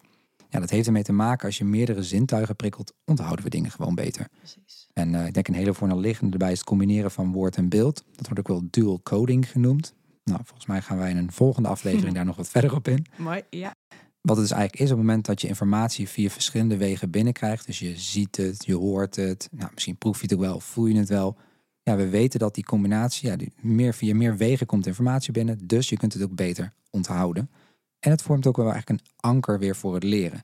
Ja, 0.56 0.62
dat 0.62 0.70
heeft 0.70 0.86
ermee 0.86 1.02
te 1.02 1.12
maken 1.12 1.46
als 1.46 1.58
je 1.58 1.64
meerdere 1.64 2.02
zintuigen 2.02 2.56
prikkelt, 2.56 2.92
onthouden 3.04 3.44
we 3.44 3.50
dingen 3.50 3.70
gewoon 3.70 3.94
beter. 3.94 4.28
Precies. 4.38 4.88
En 4.92 5.12
uh, 5.12 5.26
ik 5.26 5.34
denk 5.34 5.48
een 5.48 5.54
hele 5.54 5.74
voornaal 5.74 6.04
erbij 6.04 6.52
is 6.52 6.58
het 6.58 6.66
combineren 6.66 7.10
van 7.10 7.32
woord 7.32 7.56
en 7.56 7.68
beeld. 7.68 8.04
Dat 8.12 8.26
wordt 8.26 8.38
ook 8.38 8.48
wel 8.48 8.68
dual 8.70 9.00
coding 9.02 9.50
genoemd. 9.50 9.94
Nou, 10.24 10.40
volgens 10.44 10.66
mij 10.66 10.82
gaan 10.82 10.98
wij 10.98 11.10
in 11.10 11.16
een 11.16 11.32
volgende 11.32 11.68
aflevering 11.68 12.14
daar 12.16 12.24
nog 12.24 12.36
wat 12.36 12.48
verder 12.48 12.74
op 12.74 12.88
in. 12.88 13.06
Mooi, 13.16 13.42
ja. 13.50 13.74
Wat 14.20 14.36
het 14.36 14.48
dus 14.48 14.56
eigenlijk 14.56 14.74
is 14.82 14.90
op 14.90 14.96
het 14.96 15.06
moment 15.06 15.26
dat 15.26 15.40
je 15.40 15.48
informatie 15.48 16.08
via 16.08 16.28
verschillende 16.28 16.76
wegen 16.76 17.10
binnenkrijgt. 17.10 17.66
Dus 17.66 17.78
je 17.78 17.96
ziet 17.96 18.36
het, 18.36 18.64
je 18.64 18.74
hoort 18.74 19.16
het. 19.16 19.48
Nou, 19.50 19.70
misschien 19.74 19.96
proef 19.96 20.16
je 20.16 20.22
het 20.22 20.34
ook 20.34 20.40
wel, 20.40 20.60
voel 20.60 20.86
je 20.86 20.98
het 20.98 21.08
wel. 21.08 21.36
Ja, 21.82 21.96
we 21.96 22.08
weten 22.08 22.38
dat 22.38 22.54
die 22.54 22.64
combinatie, 22.64 23.28
ja, 23.28 23.36
die 23.36 23.52
meer, 23.60 23.94
via 23.94 24.14
meer 24.14 24.36
wegen 24.36 24.66
komt 24.66 24.86
informatie 24.86 25.32
binnen. 25.32 25.66
Dus 25.66 25.88
je 25.88 25.96
kunt 25.96 26.12
het 26.12 26.22
ook 26.22 26.34
beter 26.34 26.72
onthouden. 26.90 27.50
En 28.00 28.10
het 28.10 28.22
vormt 28.22 28.46
ook 28.46 28.56
wel 28.56 28.70
eigenlijk 28.72 29.00
een 29.00 29.08
anker 29.16 29.58
weer 29.58 29.76
voor 29.76 29.94
het 29.94 30.02
leren. 30.02 30.42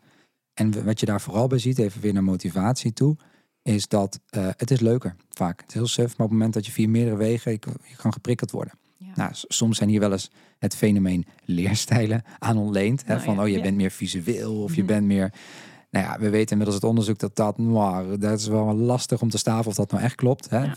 En 0.55 0.85
wat 0.85 1.01
je 1.01 1.07
daar 1.07 1.21
vooral 1.21 1.47
bij 1.47 1.59
ziet, 1.59 1.79
even 1.79 2.01
weer 2.01 2.13
naar 2.13 2.25
motivatie 2.25 2.93
toe, 2.93 3.17
is 3.63 3.89
dat 3.89 4.21
uh, 4.37 4.49
het 4.57 4.71
is 4.71 4.81
leuker 4.81 5.17
vaak. 5.31 5.61
Het 5.61 5.69
is 5.69 5.75
heel 5.75 5.87
suf, 5.87 6.07
maar 6.07 6.13
op 6.13 6.19
het 6.19 6.31
moment 6.33 6.55
dat 6.55 6.67
je 6.67 6.73
via 6.73 6.89
meerdere 6.89 7.17
wegen, 7.17 7.53
je, 7.53 7.59
je 7.89 7.97
kan 7.97 8.13
geprikkeld 8.13 8.51
worden. 8.51 8.75
Ja. 8.97 9.13
Nou, 9.15 9.31
soms 9.33 9.77
zijn 9.77 9.89
hier 9.89 10.01
wel 10.01 10.13
eens 10.13 10.31
het 10.59 10.77
fenomeen 10.77 11.27
leerstijlen 11.45 12.23
aan 12.39 12.57
ontleend. 12.57 13.01
Hè, 13.07 13.13
Nou 13.13 13.25
van, 13.25 13.35
ja, 13.35 13.41
oh, 13.43 13.49
je 13.49 13.57
ja. 13.57 13.63
bent 13.63 13.77
meer 13.77 13.91
visueel 13.91 14.63
of 14.63 14.75
je 14.75 14.83
Mhm. 14.83 14.87
bent 14.93 15.07
meer... 15.07 15.33
Nou 15.91 16.07
ja, 16.07 16.19
we 16.19 16.31
weten 16.31 16.51
inmiddels 16.51 16.75
het 16.75 16.85
onderzoek 16.85 17.19
dat 17.19 17.37
dat, 17.37 17.59
nou, 17.59 18.19
dat 18.19 18.39
is 18.41 18.47
wel 18.47 18.75
lastig 18.75 19.23
om 19.23 19.31
te 19.31 19.39
staven 19.39 19.67
of 19.67 19.75
dat 19.75 19.91
nou 19.91 20.03
echt 20.03 20.15
klopt. 20.15 20.51
Hè. 20.51 20.71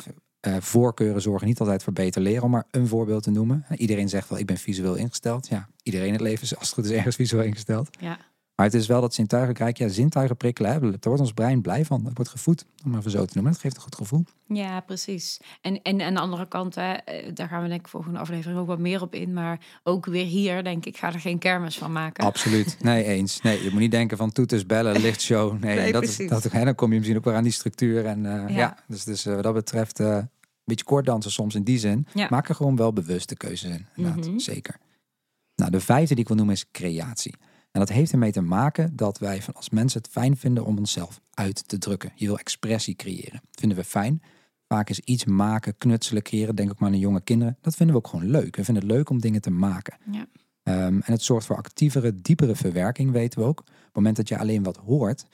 Eh, 0.45 0.55
voorkeuren 0.59 1.21
zorgen 1.21 1.47
niet 1.47 1.59
altijd 1.59 1.83
voor 1.83 1.93
beter 1.93 2.21
leren, 2.21 2.43
om 2.43 2.51
maar 2.51 2.63
een 2.71 2.87
voorbeeld 2.87 3.23
te 3.23 3.31
noemen. 3.31 3.65
Iedereen 3.75 4.09
zegt 4.09 4.29
wel, 4.29 4.39
ik 4.39 4.45
ben 4.45 4.57
visueel 4.57 4.95
ingesteld. 4.95 5.47
Ja, 5.47 5.67
iedereen 5.83 6.07
in 6.07 6.13
het 6.13 6.21
leven 6.21 6.43
is 6.43 6.57
als 6.57 6.65
het 6.65 6.75
goed 6.75 6.85
is 6.85 6.91
ergens 6.91 7.15
visueel 7.15 7.43
ingesteld. 7.43 7.89
Ja, 7.99 8.17
Maar 8.55 8.65
het 8.65 8.75
is 8.75 8.87
wel 8.87 9.01
dat 9.01 9.13
zintuigen 9.13 9.53
krijg 9.53 9.77
ja, 9.77 9.87
zintuigen 9.87 10.37
prikkelen. 10.37 10.71
Hè. 10.71 10.79
Daar 10.79 10.97
wordt 11.01 11.21
ons 11.21 11.33
brein 11.33 11.61
blij 11.61 11.85
van. 11.85 12.03
Dat 12.03 12.11
wordt 12.15 12.31
gevoed, 12.31 12.65
om 12.83 12.89
maar 12.89 12.99
even 12.99 13.11
zo 13.11 13.25
te 13.25 13.31
noemen. 13.33 13.51
Dat 13.51 13.61
geeft 13.61 13.75
een 13.75 13.81
goed 13.81 13.95
gevoel. 13.95 14.23
ja 14.47 14.79
precies. 14.79 15.39
En, 15.61 15.81
en 15.81 16.01
aan 16.01 16.13
de 16.13 16.19
andere 16.19 16.47
kant, 16.47 16.75
hè, 16.75 16.93
eh, 16.93 17.31
daar 17.33 17.47
gaan 17.47 17.61
we 17.61 17.67
denk 17.67 17.79
ik 17.79 17.87
volgende 17.87 18.19
aflevering 18.19 18.59
ook 18.59 18.67
wat 18.67 18.79
meer 18.79 19.01
op 19.01 19.13
in. 19.13 19.33
Maar 19.33 19.59
ook 19.83 20.05
weer 20.05 20.25
hier, 20.25 20.63
denk 20.63 20.85
ik, 20.85 20.97
ga 20.97 21.13
er 21.13 21.19
geen 21.19 21.39
kermis 21.39 21.77
van 21.77 21.91
maken. 21.91 22.25
Absoluut. 22.25 22.77
Nee, 22.81 23.03
eens. 23.03 23.41
Nee, 23.41 23.63
je 23.63 23.69
moet 23.71 23.79
niet 23.79 23.91
denken 23.91 24.17
van 24.17 24.31
toeters, 24.31 24.65
bellen, 24.65 25.01
lichtshow. 25.01 25.59
Nee, 25.59 25.75
Nee, 25.79 25.91
dat 25.91 26.03
is, 26.03 26.17
dat, 26.17 26.43
hè, 26.43 26.65
dan 26.65 26.75
kom 26.75 26.89
je 26.89 26.95
misschien 26.97 27.17
ook 27.17 27.25
weer 27.25 27.35
aan 27.35 27.43
die 27.43 27.51
structuur. 27.51 28.05
En, 28.05 28.25
eh, 28.25 28.49
ja. 28.55 28.57
Ja. 28.57 28.77
dus, 28.87 29.03
dus 29.03 29.23
wat 29.23 29.43
dat 29.43 29.53
betreft, 29.53 29.99
beetje 30.65 30.85
kort 30.85 31.05
dansen 31.05 31.31
soms 31.31 31.55
in 31.55 31.63
die 31.63 31.79
zin. 31.79 32.07
Ja. 32.13 32.27
Maak 32.29 32.49
er 32.49 32.55
gewoon 32.55 32.75
wel 32.75 32.93
bewuste 32.93 33.35
keuzes 33.35 33.69
in. 33.71 33.85
Inderdaad, 33.95 34.27
Mhm. 34.27 34.37
zeker. 34.39 34.77
Nou, 35.55 35.71
de 35.71 35.79
vijfde 35.79 36.13
die 36.13 36.23
ik 36.23 36.27
wil 36.27 36.37
noemen 36.37 36.55
is 36.55 36.71
creatie. 36.71 37.33
En 37.71 37.79
dat 37.79 37.89
heeft 37.89 38.11
ermee 38.11 38.31
te 38.31 38.41
maken 38.41 38.95
dat 38.95 39.17
wij 39.17 39.41
van 39.41 39.53
als 39.53 39.69
mensen 39.69 40.01
het 40.01 40.11
fijn 40.11 40.37
vinden 40.37 40.65
om 40.65 40.77
onszelf 40.77 41.21
uit 41.33 41.67
te 41.67 41.77
drukken. 41.77 42.11
Je 42.15 42.25
wil 42.25 42.37
expressie 42.39 42.95
creëren. 42.95 43.31
Dat 43.51 43.59
vinden 43.59 43.77
we 43.77 43.83
fijn. 43.83 44.21
Vaak 44.67 44.89
is 44.89 44.99
iets 44.99 45.25
maken, 45.25 45.77
knutselen, 45.77 46.23
creëren. 46.23 46.55
Denk 46.55 46.69
ook 46.71 46.79
maar 46.79 46.87
aan 46.87 46.93
de 46.95 46.99
jonge 47.01 47.21
kinderen. 47.21 47.57
Dat 47.61 47.75
vinden 47.75 47.95
we 47.95 48.01
ook 48.01 48.07
gewoon 48.07 48.29
leuk. 48.29 48.55
We 48.55 48.63
vinden 48.63 48.83
het 48.83 48.91
leuk 48.91 49.09
om 49.09 49.19
dingen 49.21 49.41
te 49.41 49.51
maken. 49.51 49.97
Ja. 50.11 50.25
Ehm, 50.63 50.77
en 50.77 51.11
het 51.11 51.21
zorgt 51.21 51.45
voor 51.45 51.55
actievere, 51.57 52.21
diepere 52.21 52.55
verwerking, 52.55 53.11
weten 53.11 53.39
we 53.39 53.45
ook. 53.45 53.59
Op 53.59 53.65
het 53.67 53.93
moment 53.93 54.15
dat 54.15 54.27
je 54.27 54.37
alleen 54.37 54.63
wat 54.63 54.77
hoort, 54.77 55.25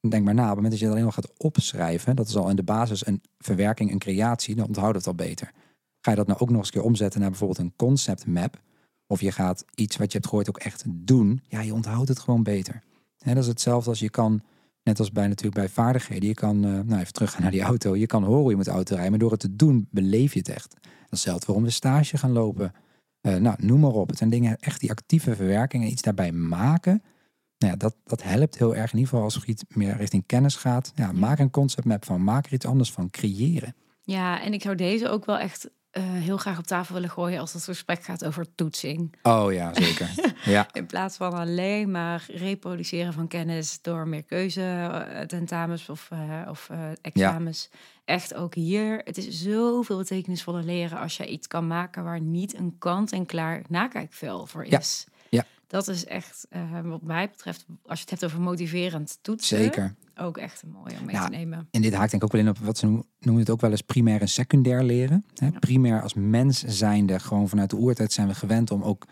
denk 0.00 0.24
maar 0.24 0.34
na. 0.34 0.42
Op 0.42 0.48
het 0.48 0.56
moment 0.56 0.70
dat 0.70 0.78
je 0.78 0.84
het 0.84 0.94
alleen 0.94 1.06
nog 1.06 1.14
gaat 1.14 1.32
opschrijven, 1.36 2.16
dat 2.16 2.28
is 2.28 2.36
al 2.36 2.50
in 2.50 2.56
de 2.56 2.62
basis 2.62 3.06
een 3.06 3.22
verwerking, 3.38 3.92
een 3.92 3.98
creatie, 3.98 4.54
dan 4.54 4.66
onthoud 4.66 4.94
het 4.94 5.06
al 5.06 5.14
beter. 5.14 5.52
Ga 6.00 6.10
je 6.10 6.16
dat 6.16 6.26
nou 6.26 6.38
ook 6.38 6.48
nog 6.48 6.58
eens 6.58 6.66
een 6.66 6.72
keer 6.72 6.82
omzetten 6.82 7.20
naar 7.20 7.30
bijvoorbeeld 7.30 7.58
een 7.58 7.72
concept 7.76 8.26
map, 8.26 8.60
of 9.06 9.20
je 9.20 9.32
gaat 9.32 9.64
iets 9.74 9.96
wat 9.96 10.12
je 10.12 10.18
hebt 10.18 10.28
gehoord 10.28 10.48
ook 10.48 10.58
echt 10.58 10.84
doen, 10.86 11.42
ja, 11.48 11.60
je 11.60 11.74
onthoudt 11.74 12.08
het 12.08 12.18
gewoon 12.18 12.42
beter. 12.42 12.82
Hè, 13.18 13.34
dat 13.34 13.42
is 13.42 13.48
hetzelfde 13.48 13.90
als 13.90 13.98
je 13.98 14.10
kan, 14.10 14.42
net 14.82 14.98
als 14.98 15.12
bij 15.12 15.26
natuurlijk 15.28 15.56
bij 15.56 15.68
vaardigheden, 15.68 16.28
je 16.28 16.34
kan, 16.34 16.64
eh, 16.64 16.70
nou 16.70 17.00
even 17.00 17.12
teruggaan 17.12 17.42
naar 17.42 17.50
die 17.50 17.62
auto, 17.62 17.96
je 17.96 18.06
kan 18.06 18.22
horen 18.22 18.40
hoe 18.40 18.50
je 18.50 18.56
moet 18.56 18.68
autorijden, 18.68 19.10
maar 19.10 19.20
door 19.20 19.30
het 19.30 19.40
te 19.40 19.56
doen 19.56 19.88
beleef 19.90 20.32
je 20.32 20.38
het 20.38 20.48
echt. 20.48 20.76
Dat 20.80 21.10
hetzelfde 21.10 21.46
waarom 21.46 21.64
we 21.64 21.70
stage 21.70 22.18
gaan 22.18 22.32
lopen. 22.32 22.72
Eh, 23.20 23.36
nou, 23.36 23.56
noem 23.60 23.80
maar 23.80 23.90
op. 23.90 24.08
Het 24.08 24.18
zijn 24.18 24.30
dingen, 24.30 24.58
echt 24.58 24.80
die 24.80 24.90
actieve 24.90 25.34
verwerking 25.34 25.84
en 25.84 25.90
iets 25.90 26.02
daarbij 26.02 26.32
maken. 26.32 27.02
Nou 27.58 27.72
ja, 27.72 27.78
dat, 27.78 27.96
dat 28.04 28.22
helpt 28.22 28.58
heel 28.58 28.74
erg, 28.74 28.92
in 28.92 28.98
ieder 28.98 29.08
geval 29.08 29.24
als 29.24 29.34
het 29.34 29.44
iets 29.44 29.64
meer 29.68 29.96
richting 29.96 30.26
kennis 30.26 30.56
gaat. 30.56 30.92
Ja, 30.94 31.12
maak 31.12 31.38
een 31.38 31.50
conceptmap 31.50 32.04
van, 32.04 32.24
maak 32.24 32.46
er 32.46 32.52
iets 32.52 32.66
anders 32.66 32.92
van, 32.92 33.10
creëren. 33.10 33.74
Ja, 34.02 34.42
en 34.42 34.52
ik 34.52 34.62
zou 34.62 34.74
deze 34.74 35.08
ook 35.08 35.24
wel 35.24 35.38
echt 35.38 35.68
eh, 35.90 36.04
heel 36.04 36.36
graag 36.36 36.58
op 36.58 36.66
tafel 36.66 36.94
willen 36.94 37.10
gooien 37.10 37.40
als 37.40 37.52
het 37.52 37.64
gesprek 37.64 38.02
gaat 38.02 38.24
over 38.24 38.54
toetsing. 38.54 39.14
Oh 39.22 39.52
ja, 39.52 39.74
zeker. 39.74 40.10
ja, 40.44 40.68
In 40.72 40.86
plaats 40.86 41.16
van 41.16 41.32
alleen 41.32 41.90
maar 41.90 42.26
reproduceren 42.28 43.12
van 43.12 43.28
kennis 43.28 43.82
door 43.82 44.08
meer 44.08 44.22
keuze, 44.22 44.62
eh, 44.62 45.20
tentamens 45.20 45.88
of, 45.88 46.08
eh, 46.10 46.48
of 46.50 46.70
examens. 47.00 47.70
Echt 48.04 48.34
ook 48.34 48.54
hier, 48.54 49.00
het 49.04 49.16
is 49.18 49.42
zoveel 49.42 49.96
betekenisvoller 49.96 50.62
leren 50.62 50.98
als 50.98 51.16
je 51.16 51.26
iets 51.26 51.46
kan 51.46 51.66
maken 51.66 52.04
waar 52.04 52.20
niet 52.20 52.54
een 52.54 52.76
kant-en-klaar 52.78 53.62
nakijkvel 53.68 54.46
voor 54.46 54.64
is. 54.64 55.06
ja. 55.06 55.16
Dat 55.68 55.88
is 55.88 56.04
echt, 56.04 56.46
eh, 56.50 56.80
wat 56.82 57.02
mij 57.02 57.30
betreft, 57.30 57.66
als 57.86 57.98
je 57.98 58.00
het 58.00 58.10
hebt 58.10 58.24
over 58.24 58.40
motiverend 58.40 59.18
toetsen, 59.22 59.58
zeker. 59.58 59.94
ook 60.16 60.36
echt 60.36 60.62
een 60.62 60.70
mooie 60.70 60.98
om 60.98 61.04
mee 61.04 61.14
Ja, 61.14 61.24
te 61.24 61.30
nemen. 61.30 61.68
En 61.70 61.82
dit 61.82 61.94
haakt 61.94 62.10
denk 62.10 62.22
ik 62.22 62.28
ook 62.28 62.32
wel 62.32 62.40
in 62.40 62.48
op 62.48 62.58
wat 62.58 62.78
ze 62.78 62.86
noemen- 62.86 63.40
het 63.42 63.50
ook 63.50 63.60
wel 63.60 63.70
eens 63.70 63.82
primair 63.82 64.20
en 64.20 64.28
secundair 64.28 64.82
leren. 64.84 65.24
Hè? 65.34 65.46
Ja. 65.46 65.58
Primair 65.58 66.02
als 66.02 66.14
mens 66.14 66.64
zijnde, 66.64 67.18
gewoon 67.20 67.48
vanuit 67.48 67.70
de 67.70 67.76
oertijd 67.76 68.12
zijn 68.12 68.28
we 68.28 68.34
gewend 68.34 68.70
om 68.70 68.82
ook 68.82 69.06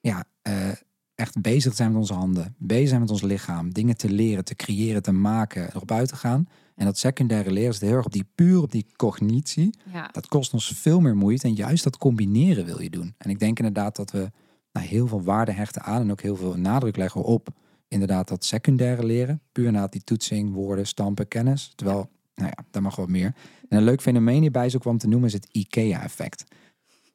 ja, 0.00 0.24
eh, 0.42 0.68
echt 1.14 1.40
bezig 1.40 1.70
te 1.70 1.76
zijn 1.76 1.90
met 1.90 2.00
onze 2.00 2.14
handen. 2.14 2.54
Bezig 2.58 2.88
zijn 2.88 3.00
met 3.00 3.10
ons 3.10 3.22
lichaam. 3.22 3.72
Dingen 3.72 3.96
te 3.96 4.10
leren, 4.10 4.44
te 4.44 4.54
creëren, 4.56 5.02
te 5.02 5.12
maken, 5.12 5.68
erop 5.74 5.90
uit 5.90 6.08
te 6.08 6.16
gaan. 6.16 6.46
En 6.74 6.84
dat 6.84 6.98
secundaire 6.98 7.50
leren 7.52 7.70
is 7.70 7.80
heel 7.80 7.96
erg 7.96 8.04
op 8.06 8.12
die 8.12 8.26
puur 8.34 8.62
op 8.62 8.70
die 8.72 8.86
cognitie. 8.96 9.74
Ja, 9.92 10.08
Dat 10.12 10.26
kost 10.28 10.52
ons 10.52 10.66
veel 10.76 11.00
meer 11.00 11.16
moeite. 11.16 11.46
En 11.46 11.54
juist 11.54 11.84
dat 11.84 11.98
combineren 11.98 12.64
wil 12.64 12.80
je 12.82 12.90
doen. 12.90 13.14
En 13.18 13.30
ik 13.30 13.38
denk 13.38 13.58
inderdaad 13.58 13.96
dat 13.96 14.10
we 14.10 14.30
nou, 14.72 14.86
heel 14.86 15.06
veel 15.06 15.22
waarde 15.22 15.52
hechten 15.52 15.82
aan 15.82 16.00
en 16.00 16.10
ook 16.10 16.20
heel 16.20 16.36
veel 16.36 16.54
nadruk 16.54 16.96
leggen 16.96 17.22
op 17.22 17.48
inderdaad 17.88 18.28
dat 18.28 18.44
secundaire 18.44 19.04
leren. 19.04 19.40
Puur 19.52 19.72
na 19.72 19.86
die 19.86 20.04
toetsing, 20.04 20.52
woorden, 20.52 20.86
stampen, 20.86 21.28
kennis. 21.28 21.72
Terwijl, 21.74 22.10
nou 22.34 22.52
ja, 22.56 22.64
daar 22.70 22.82
mag 22.82 22.96
wat 22.96 23.08
meer. 23.08 23.34
En 23.68 23.76
een 23.76 23.84
leuk 23.84 24.00
fenomeen 24.00 24.40
hierbij 24.40 24.66
is 24.66 24.76
ook 24.76 24.84
om 24.84 24.98
te 24.98 25.08
noemen 25.08 25.28
is 25.28 25.34
het 25.34 25.48
IKEA-effect. 25.52 26.44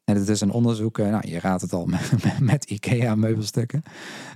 En 0.09 0.15
dat 0.15 0.27
is 0.27 0.41
een 0.41 0.51
onderzoek, 0.51 0.97
eh, 0.97 1.09
nou, 1.09 1.27
je 1.27 1.39
raadt 1.39 1.61
het 1.61 1.73
al, 1.73 1.85
met, 1.95 2.11
met 2.39 2.65
IKEA-meubelstukken. 2.65 3.83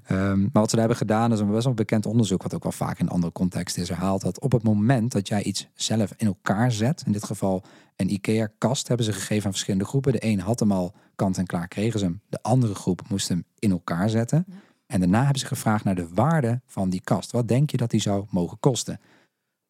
Ehm, 0.06 0.40
maar 0.40 0.50
wat 0.52 0.70
ze 0.70 0.76
daar 0.76 0.88
hebben 0.88 1.08
gedaan 1.08 1.32
is 1.32 1.40
een 1.40 1.52
best 1.52 1.64
wel 1.64 1.74
bekend 1.74 2.06
onderzoek, 2.06 2.44
wat 2.44 2.54
ook 2.54 2.64
wel 2.64 2.72
vaak 2.72 3.00
in 3.00 3.10
andere 3.10 3.32
contexten 3.32 3.82
is 3.82 3.90
herhaald, 3.90 4.22
dat 4.22 4.40
op 4.40 4.52
het 4.52 4.64
moment 4.64 5.12
dat 5.12 5.28
jij 5.28 5.44
iets 5.44 5.68
zelf 5.74 6.14
in 6.18 6.28
elkaar 6.28 6.72
zet, 6.72 7.04
in 7.06 7.12
dit 7.12 7.24
geval 7.24 7.64
een 7.96 8.14
IKEA-kast 8.14 8.88
hebben 8.88 9.06
ze 9.06 9.14
gegeven 9.14 9.46
aan 9.46 9.52
verschillende 9.52 9.86
groepen. 9.86 10.12
De 10.12 10.26
een 10.26 10.40
had 10.40 10.60
hem 10.60 10.72
al 10.72 10.94
kant 11.16 11.38
en 11.38 11.46
klaar, 11.46 11.68
kregen 11.68 12.00
ze 12.00 12.06
hem. 12.06 12.22
De 12.30 12.42
andere 12.42 12.76
groep 12.76 13.02
moest 13.10 13.28
hem 13.28 13.44
in 13.60 13.72
elkaar 13.72 14.10
zetten. 14.10 14.46
Ja. 14.48 14.54
En 14.86 15.00
daarna 15.00 15.22
hebben 15.22 15.40
ze 15.40 15.46
gevraagd 15.46 15.84
naar 15.84 15.96
de 15.96 16.08
waarde 16.14 16.62
van 16.66 16.90
die 16.90 17.02
kast. 17.04 17.32
Wat 17.32 17.48
denk 17.48 17.72
je 17.72 17.78
dat 17.78 17.90
die 17.90 18.02
zou 18.02 18.26
mogen 18.30 18.60
kosten? 18.60 19.00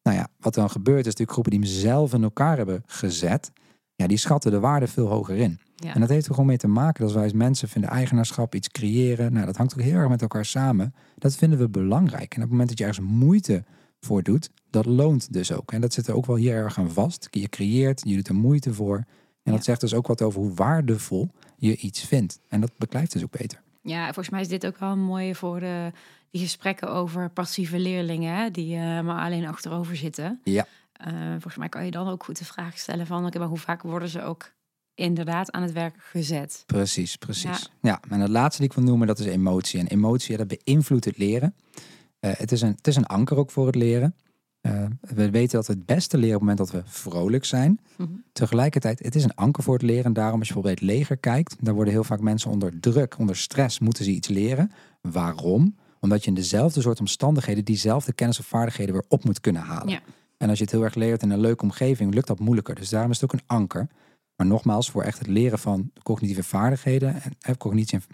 Nou 0.02 0.16
ja, 0.16 0.28
wat 0.38 0.54
dan 0.54 0.70
gebeurt 0.70 0.98
is 0.98 1.04
natuurlijk 1.04 1.30
groepen 1.30 1.50
die 1.50 1.60
hem 1.60 1.68
zelf 1.68 2.12
in 2.12 2.22
elkaar 2.22 2.56
hebben 2.56 2.82
gezet. 2.86 3.52
Ja, 3.94 4.06
die 4.06 4.16
schatten 4.16 4.50
de 4.50 4.60
waarde 4.60 4.86
veel 4.86 5.06
hoger 5.06 5.36
in. 5.36 5.60
Ja. 5.82 5.94
En 5.94 6.00
dat 6.00 6.08
heeft 6.08 6.26
er 6.26 6.30
gewoon 6.30 6.46
mee 6.46 6.56
te 6.56 6.68
maken 6.68 7.04
dat 7.04 7.12
wij 7.12 7.22
als 7.22 7.32
mensen 7.32 7.68
vinden 7.68 7.90
eigenaarschap, 7.90 8.54
iets 8.54 8.68
creëren. 8.68 9.32
Nou, 9.32 9.46
dat 9.46 9.56
hangt 9.56 9.72
ook 9.72 9.80
heel 9.80 9.94
erg 9.94 10.08
met 10.08 10.22
elkaar 10.22 10.44
samen. 10.44 10.94
Dat 11.18 11.36
vinden 11.36 11.58
we 11.58 11.68
belangrijk. 11.68 12.34
En 12.34 12.36
op 12.36 12.42
het 12.42 12.50
moment 12.50 12.68
dat 12.68 12.78
je 12.78 12.84
ergens 12.84 13.06
moeite 13.06 13.64
voor 14.00 14.22
doet, 14.22 14.50
dat 14.70 14.86
loont 14.86 15.32
dus 15.32 15.52
ook. 15.52 15.72
En 15.72 15.80
dat 15.80 15.92
zit 15.92 16.06
er 16.06 16.14
ook 16.14 16.26
wel 16.26 16.36
hier 16.36 16.54
erg 16.54 16.78
aan 16.78 16.90
vast. 16.90 17.28
Je 17.30 17.48
creëert, 17.48 18.02
je 18.04 18.14
doet 18.14 18.28
er 18.28 18.34
moeite 18.34 18.74
voor. 18.74 19.04
En 19.42 19.52
dat 19.52 19.64
zegt 19.64 19.80
dus 19.80 19.94
ook 19.94 20.06
wat 20.06 20.22
over 20.22 20.40
hoe 20.40 20.54
waardevol 20.54 21.30
je 21.56 21.76
iets 21.76 22.00
vindt. 22.04 22.40
En 22.48 22.60
dat 22.60 22.70
beklijft 22.76 23.12
dus 23.12 23.22
ook 23.22 23.38
beter. 23.38 23.62
Ja, 23.82 24.04
volgens 24.04 24.30
mij 24.30 24.40
is 24.40 24.48
dit 24.48 24.66
ook 24.66 24.78
wel 24.78 24.90
een 24.90 25.02
mooie 25.02 25.34
voor 25.34 25.60
de, 25.60 25.92
die 26.30 26.40
gesprekken 26.40 26.90
over 26.90 27.30
passieve 27.30 27.78
leerlingen, 27.78 28.34
hè, 28.36 28.50
die 28.50 28.76
eh, 28.76 29.00
maar 29.00 29.24
alleen 29.24 29.46
achterover 29.46 29.96
zitten. 29.96 30.40
Ja. 30.44 30.66
Eh, 30.92 31.12
volgens 31.30 31.56
mij 31.56 31.68
kan 31.68 31.84
je 31.84 31.90
dan 31.90 32.08
ook 32.08 32.24
goed 32.24 32.38
de 32.38 32.44
vraag 32.44 32.78
stellen 32.78 33.06
van, 33.06 33.26
oké, 33.26 33.38
maar 33.38 33.48
hoe 33.48 33.58
vaak 33.58 33.82
worden 33.82 34.08
ze 34.08 34.22
ook 34.22 34.52
inderdaad 34.94 35.50
aan 35.50 35.62
het 35.62 35.72
werk 35.72 35.94
gezet? 35.98 36.62
Precies, 36.66 37.16
precies. 37.16 37.70
Ja. 37.80 38.00
en 38.08 38.20
het 38.20 38.30
laatste 38.30 38.60
die 38.60 38.70
ik 38.70 38.76
wil 38.76 38.84
noemen, 38.84 39.06
dat 39.06 39.18
is 39.18 39.26
emotie. 39.26 39.80
En 39.80 39.86
emotie, 39.86 40.32
ja, 40.32 40.44
dat 40.44 40.58
beïnvloedt 40.64 41.04
het 41.04 41.18
leren. 41.18 41.54
Eh, 42.18 42.32
het, 42.36 42.52
is 42.52 42.62
een, 42.62 42.74
het 42.76 42.86
is 42.86 42.96
een 42.96 43.06
anker 43.06 43.36
ook 43.36 43.50
voor 43.50 43.66
het 43.66 43.74
leren. 43.74 44.14
Eh, 44.60 44.84
we 45.00 45.30
weten 45.30 45.56
dat 45.56 45.66
we 45.66 45.72
het 45.72 45.86
beste 45.86 46.16
leren 46.18 46.34
op 46.34 46.46
het 46.46 46.50
moment 46.50 46.72
dat 46.72 46.82
we 46.82 46.90
vrolijk 46.90 47.44
zijn. 47.44 47.80
Mhm. 47.96 48.08
Tegelijkertijd, 48.32 48.98
het 48.98 49.14
is 49.14 49.24
een 49.24 49.34
anker 49.34 49.62
voor 49.62 49.74
het 49.74 49.82
leren. 49.82 50.04
En 50.04 50.12
daarom 50.12 50.38
als 50.38 50.48
je 50.48 50.54
bijvoorbeeld 50.54 50.80
bij 50.80 50.88
het 50.88 50.98
leger 50.98 51.16
kijkt, 51.16 51.56
daar 51.60 51.74
worden 51.74 51.92
heel 51.92 52.04
vaak 52.04 52.20
mensen 52.20 52.50
onder 52.50 52.80
druk, 52.80 53.18
onder 53.18 53.36
stress, 53.36 53.78
moeten 53.78 54.04
ze 54.04 54.10
iets 54.10 54.28
leren. 54.28 54.72
Waarom? 55.00 55.76
Omdat 56.00 56.22
je 56.22 56.28
in 56.28 56.34
dezelfde 56.34 56.80
soort 56.80 57.00
omstandigheden 57.00 57.64
diezelfde 57.64 58.12
kennis 58.12 58.38
of 58.38 58.46
vaardigheden 58.46 58.94
weer 58.94 59.04
op 59.08 59.24
moet 59.24 59.40
kunnen 59.40 59.62
halen. 59.62 59.88
Ja. 59.88 60.00
En 60.36 60.48
als 60.48 60.58
je 60.58 60.64
het 60.64 60.72
heel 60.72 60.82
erg 60.82 60.94
leert 60.94 61.22
in 61.22 61.30
een 61.30 61.40
leuke 61.40 61.62
omgeving, 61.62 62.14
lukt 62.14 62.26
dat 62.26 62.38
moeilijker. 62.38 62.74
Dus 62.74 62.88
daarom 62.88 63.10
is 63.10 63.20
het 63.20 63.32
ook 63.32 63.40
een 63.40 63.46
anker. 63.46 63.88
Maar 64.42 64.50
nogmaals, 64.50 64.90
voor 64.90 65.02
echt 65.02 65.18
het 65.18 65.26
leren 65.26 65.58
van 65.58 65.90
cognitieve 66.02 66.42
vaardigheden 66.42 67.22
en 67.40 67.56
cognitie. 67.56 67.98
en- 67.98 68.04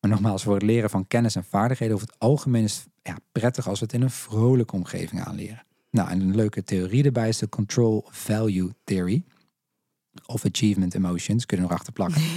Maar 0.00 0.10
nogmaals, 0.10 0.42
voor 0.42 0.54
het 0.54 0.62
leren 0.62 0.90
van 0.90 1.06
kennis 1.06 1.36
en 1.36 1.44
vaardigheden 1.44 1.94
over 1.94 2.06
het 2.06 2.18
algemeen 2.18 2.64
is 2.64 2.74
het 2.76 2.88
ja, 3.02 3.16
prettig 3.32 3.68
als 3.68 3.78
we 3.78 3.84
het 3.84 3.94
in 3.94 4.02
een 4.02 4.10
vrolijke 4.10 4.74
omgeving 4.74 5.22
aanleren. 5.24 5.62
Nou, 5.90 6.08
en 6.10 6.20
een 6.20 6.34
leuke 6.34 6.64
theorie 6.64 7.04
erbij 7.04 7.28
is 7.28 7.38
de 7.38 7.48
Control 7.48 8.04
Value 8.10 8.70
Theory. 8.84 9.22
Of 10.26 10.44
Achievement 10.44 10.94
Emotions, 10.94 11.46
kunnen 11.46 11.66
we 11.66 11.72
nog 11.72 11.80
achter 11.80 11.94
plakken. 11.94 12.22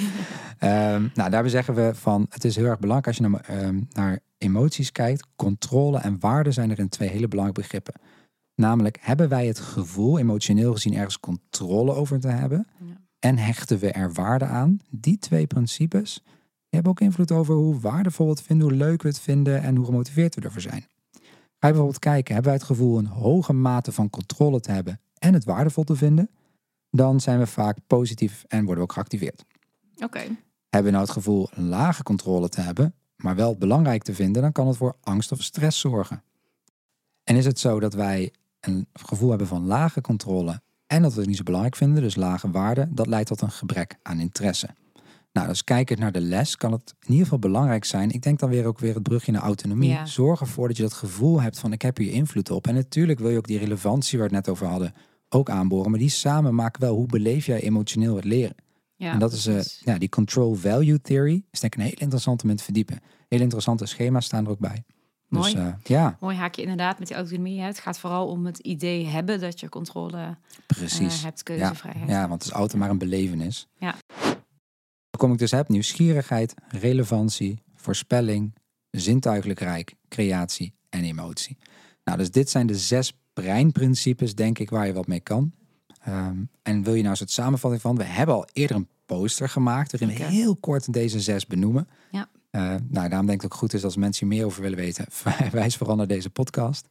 Ehm, 0.59 1.07
nou, 1.13 1.29
daarbij 1.29 1.49
zeggen 1.49 1.73
we 1.73 1.91
van, 1.95 2.25
het 2.29 2.43
is 2.43 2.55
heel 2.55 2.65
erg 2.65 2.79
belangrijk 2.79 3.07
als 3.07 3.17
je 3.25 3.31
naar, 3.31 3.41
ehm, 3.41 3.81
naar 3.91 4.19
emoties 4.37 4.91
kijkt. 4.91 5.27
Controle 5.35 5.97
en 5.99 6.19
waarde 6.19 6.51
zijn 6.51 6.71
erin 6.71 6.89
twee 6.89 7.09
hele 7.09 7.27
belangrijke 7.27 7.61
begrippen. 7.61 7.93
Namelijk, 8.59 8.97
hebben 9.01 9.29
wij 9.29 9.47
het 9.47 9.59
gevoel, 9.59 10.19
emotioneel 10.19 10.71
gezien, 10.73 10.93
ergens 10.93 11.19
controle 11.19 11.93
over 11.93 12.19
te 12.19 12.27
hebben? 12.27 12.67
Ja. 12.79 13.01
En 13.19 13.37
hechten 13.37 13.79
we 13.79 13.91
er 13.91 14.13
waarde 14.13 14.45
aan? 14.45 14.79
Die 14.89 15.17
twee 15.17 15.47
principes 15.47 16.23
hebben 16.69 16.91
ook 16.91 16.99
invloed 16.99 17.31
over 17.31 17.55
hoe 17.55 17.79
waardevol 17.79 18.25
we 18.25 18.31
het 18.31 18.41
vinden, 18.41 18.67
hoe 18.67 18.77
leuk 18.77 19.01
we 19.01 19.07
het 19.07 19.19
vinden 19.19 19.61
en 19.61 19.75
hoe 19.75 19.85
gemotiveerd 19.85 20.35
we 20.35 20.41
ervoor 20.41 20.61
zijn. 20.61 20.85
Ga 21.11 21.19
je 21.67 21.73
bijvoorbeeld 21.73 21.99
kijken, 21.99 22.33
hebben 22.33 22.51
wij 22.51 22.59
het 22.59 22.69
gevoel 22.69 22.97
een 22.97 23.05
hoge 23.05 23.53
mate 23.53 23.91
van 23.91 24.09
controle 24.09 24.59
te 24.59 24.71
hebben 24.71 24.99
en 25.17 25.33
het 25.33 25.43
waardevol 25.43 25.83
te 25.83 25.95
vinden? 25.95 26.29
Dan 26.91 27.19
zijn 27.19 27.39
we 27.39 27.47
vaak 27.47 27.77
positief 27.87 28.43
en 28.47 28.57
worden 28.57 28.77
we 28.77 28.89
ook 28.89 28.93
geactiveerd. 28.93 29.45
Oké, 30.03 30.21
Hebben 30.69 30.91
we 30.91 30.97
nou 30.97 31.03
het 31.03 31.13
gevoel 31.13 31.49
een 31.53 31.67
lage 31.67 32.03
controle 32.03 32.49
te 32.49 32.61
hebben, 32.61 32.93
maar 33.15 33.35
wel 33.35 33.57
belangrijk 33.57 34.03
te 34.03 34.13
vinden, 34.13 34.41
dan 34.41 34.51
kan 34.51 34.67
het 34.67 34.77
voor 34.77 34.95
angst 35.01 35.31
of 35.31 35.43
stress 35.43 35.79
zorgen. 35.79 36.23
En 37.23 37.35
is 37.35 37.45
het 37.45 37.59
zo 37.59 37.79
dat 37.79 37.93
wij 37.93 38.31
een 38.59 38.87
gevoel 38.93 39.29
hebben 39.29 39.47
van 39.47 39.65
lage 39.65 40.01
controle 40.01 40.61
en 40.87 41.01
dat 41.01 41.13
we 41.13 41.19
het 41.19 41.27
niet 41.27 41.37
zo 41.37 41.43
belangrijk 41.43 41.75
vinden, 41.75 42.03
dus 42.03 42.15
lage 42.15 42.51
waarde, 42.51 42.87
dat 42.91 43.07
leidt 43.07 43.27
tot 43.27 43.41
een 43.41 43.51
gebrek 43.51 43.95
aan 44.01 44.19
interesse. 44.19 44.69
Nou, 45.31 45.47
dus 45.47 45.63
kijkend 45.63 45.99
naar 45.99 46.11
de 46.11 46.21
les 46.21 46.55
kan 46.55 46.71
het 46.71 46.93
in 46.99 47.09
ieder 47.09 47.23
geval 47.23 47.39
belangrijk 47.39 47.85
zijn. 47.85 48.11
Ik 48.11 48.21
denk 48.21 48.39
dan 48.39 48.49
weer 48.49 48.65
ook 48.65 48.79
weer 48.79 48.93
het 48.93 49.03
brugje 49.03 49.31
naar 49.31 49.41
autonomie. 49.41 49.89
Ja. 49.89 50.05
Zorg 50.05 50.39
ervoor 50.39 50.67
dat 50.67 50.77
je 50.77 50.83
dat 50.83 50.93
gevoel 50.93 51.41
hebt 51.41 51.59
van 51.59 51.71
ik 51.71 51.81
heb 51.81 51.97
hier 51.97 52.11
invloed 52.11 52.51
op. 52.51 52.67
En 52.67 52.73
natuurlijk 52.73 53.19
wil 53.19 53.29
je 53.29 53.37
ook 53.37 53.47
die 53.47 53.57
relevantie 53.57 54.19
waar 54.19 54.29
we 54.29 54.35
het 54.35 54.45
net 54.45 54.55
over 54.55 54.67
hadden 54.67 54.93
ook 55.29 55.49
aanboren. 55.49 55.91
Maar 55.91 55.99
die 55.99 56.09
samen 56.09 56.55
maken 56.55 56.81
wel 56.81 56.95
hoe 56.95 57.05
beleef 57.05 57.45
jij 57.45 57.61
emotioneel 57.61 58.15
het 58.15 58.25
leren. 58.25 58.55
ja. 58.95 59.11
en 59.13 59.19
dat 59.19 59.33
is 59.33 59.45
eh, 59.45 59.53
precies. 59.53 59.81
ja, 59.85 59.97
die 59.97 60.09
control 60.09 60.53
value 60.53 61.01
theory. 61.01 61.43
Is 61.51 61.59
denk 61.59 61.73
ik 61.73 61.79
een 61.79 61.85
heel 61.85 61.97
interessant 61.97 62.43
om 62.43 62.49
in 62.49 62.55
te 62.55 62.63
verdiepen. 62.63 62.99
Heel 63.27 63.41
interessante 63.41 63.85
schema's 63.85 64.25
staan 64.25 64.45
er 64.45 64.51
ook 64.51 64.59
bij. 64.59 64.83
Mooi. 65.29 65.53
Dus, 65.53 65.63
uh, 65.63 65.73
ja. 65.83 66.17
Mooi 66.19 66.35
haakje 66.35 66.61
inderdaad 66.61 66.99
met 66.99 67.07
die 67.07 67.17
autonomie. 67.17 67.59
Hè. 67.59 67.65
Het 67.65 67.79
gaat 67.79 67.99
vooral 67.99 68.27
om 68.27 68.45
het 68.45 68.59
idee 68.59 69.05
hebben 69.05 69.39
dat 69.39 69.59
je 69.59 69.69
controle 69.69 70.37
Precies. 70.65 71.17
Uh, 71.17 71.23
hebt, 71.23 71.43
keuzevrijheid. 71.43 72.09
Ja, 72.09 72.21
ja, 72.21 72.27
want 72.27 72.43
het 72.43 72.51
is 72.51 72.57
auto 72.57 72.77
maar 72.77 72.89
een 72.89 72.97
belevenis. 72.97 73.67
Ja. 73.77 73.95
Dan 75.09 75.17
kom 75.17 75.31
ik 75.31 75.37
dus 75.37 75.51
heb 75.51 75.67
nieuwsgierigheid, 75.67 76.53
relevantie, 76.67 77.63
voorspelling, 77.75 78.55
zintuigelijk 78.91 79.59
rijk, 79.59 79.95
creatie 80.07 80.73
en 80.89 81.03
emotie. 81.03 81.57
Nou, 82.03 82.17
dus 82.17 82.31
dit 82.31 82.49
zijn 82.49 82.67
de 82.67 82.77
zes 82.77 83.13
breinprincipes, 83.33 84.35
denk 84.35 84.59
ik, 84.59 84.69
waar 84.69 84.85
je 84.85 84.93
wat 84.93 85.07
mee 85.07 85.19
kan. 85.19 85.53
Um, 86.07 86.49
en 86.61 86.83
wil 86.83 86.93
je 86.93 86.99
nou 86.99 87.11
een 87.11 87.17
soort 87.17 87.31
samenvatting 87.31 87.81
van? 87.81 87.95
We 87.95 88.03
hebben 88.03 88.35
al 88.35 88.47
eerder 88.53 88.75
een 88.75 88.89
poster 89.05 89.49
gemaakt 89.49 89.91
waarin 89.91 90.17
we 90.17 90.23
heel 90.23 90.55
kort 90.55 90.93
deze 90.93 91.19
zes 91.19 91.45
benoemen. 91.45 91.87
Ja. 92.11 92.27
Uh, 92.51 92.75
nou, 92.87 93.09
daarom 93.09 93.27
denk 93.27 93.43
ik 93.43 93.51
ook 93.51 93.59
goed 93.59 93.73
is 93.73 93.83
als 93.83 93.95
mensen 93.95 94.27
hier 94.27 94.37
meer 94.37 94.45
over 94.45 94.61
willen 94.61 94.77
weten, 94.77 95.05
wijs 95.51 95.77
vooral 95.77 95.95
naar 95.95 96.07
deze 96.07 96.29
podcast. 96.29 96.87